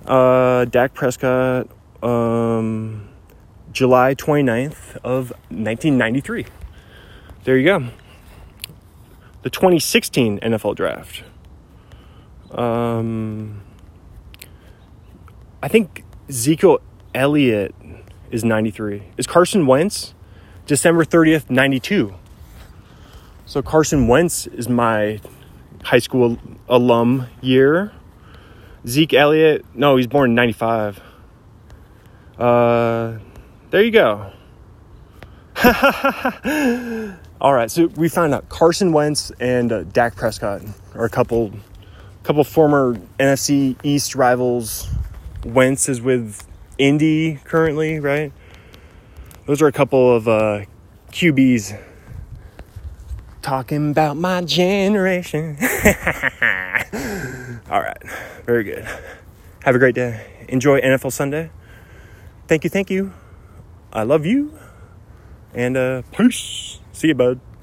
Uh, 0.06 0.64
Dak 0.64 0.94
Prescott, 0.94 1.68
um, 2.02 3.08
July 3.70 4.14
29th 4.14 4.96
of 5.04 5.30
1993. 5.50 6.46
There 7.44 7.58
you 7.58 7.64
go. 7.64 7.88
The 9.42 9.50
2016 9.50 10.40
NFL 10.40 10.74
Draft. 10.76 11.22
Um, 12.50 13.60
I 15.62 15.68
think 15.68 16.04
Zeke 16.32 16.64
Elliott 17.14 17.74
is 18.30 18.44
93. 18.44 19.02
Is 19.18 19.26
Carson 19.26 19.66
Wentz 19.66 20.14
December 20.66 21.04
30th, 21.04 21.50
92? 21.50 22.14
So 23.44 23.62
Carson 23.62 24.08
Wentz 24.08 24.46
is 24.46 24.68
my 24.68 25.20
high 25.82 25.98
school 25.98 26.38
alum 26.68 27.26
year. 27.40 27.92
Zeke 28.86 29.14
Elliott, 29.14 29.64
no, 29.74 29.96
he's 29.96 30.06
born 30.06 30.30
in 30.30 30.34
95. 30.34 31.00
Uh, 32.38 33.18
there 33.70 33.82
you 33.82 33.90
go. 33.90 34.32
All 37.40 37.52
right, 37.52 37.70
so 37.70 37.86
we 37.96 38.08
found 38.08 38.34
out 38.34 38.48
Carson 38.48 38.92
Wentz 38.92 39.32
and 39.40 39.72
uh, 39.72 39.82
Dak 39.84 40.16
Prescott 40.16 40.62
are 40.94 41.04
a 41.04 41.10
couple, 41.10 41.52
couple 42.22 42.44
former 42.44 42.94
NFC 43.18 43.76
East 43.82 44.14
rivals. 44.14 44.88
Wentz 45.44 45.88
is 45.88 46.00
with 46.00 46.46
Indy 46.78 47.40
currently, 47.44 47.98
right? 48.00 48.32
Those 49.46 49.62
are 49.62 49.66
a 49.66 49.72
couple 49.72 50.14
of 50.14 50.28
uh, 50.28 50.64
QBs 51.10 51.78
talking 53.48 53.90
about 53.92 54.14
my 54.18 54.42
generation. 54.42 55.56
All 57.70 57.80
right, 57.80 57.96
very 58.44 58.62
good. 58.62 58.86
Have 59.64 59.74
a 59.74 59.78
great 59.78 59.94
day. 59.94 60.22
Enjoy 60.50 60.78
NFL 60.82 61.12
Sunday. 61.12 61.48
Thank 62.46 62.64
you, 62.64 62.70
thank 62.70 62.90
you. 62.90 63.14
I 63.90 64.02
love 64.02 64.26
you. 64.26 64.52
And 65.54 65.78
uh, 65.78 66.02
peace. 66.12 66.78
See 66.92 67.08
you, 67.08 67.14
bud. 67.14 67.40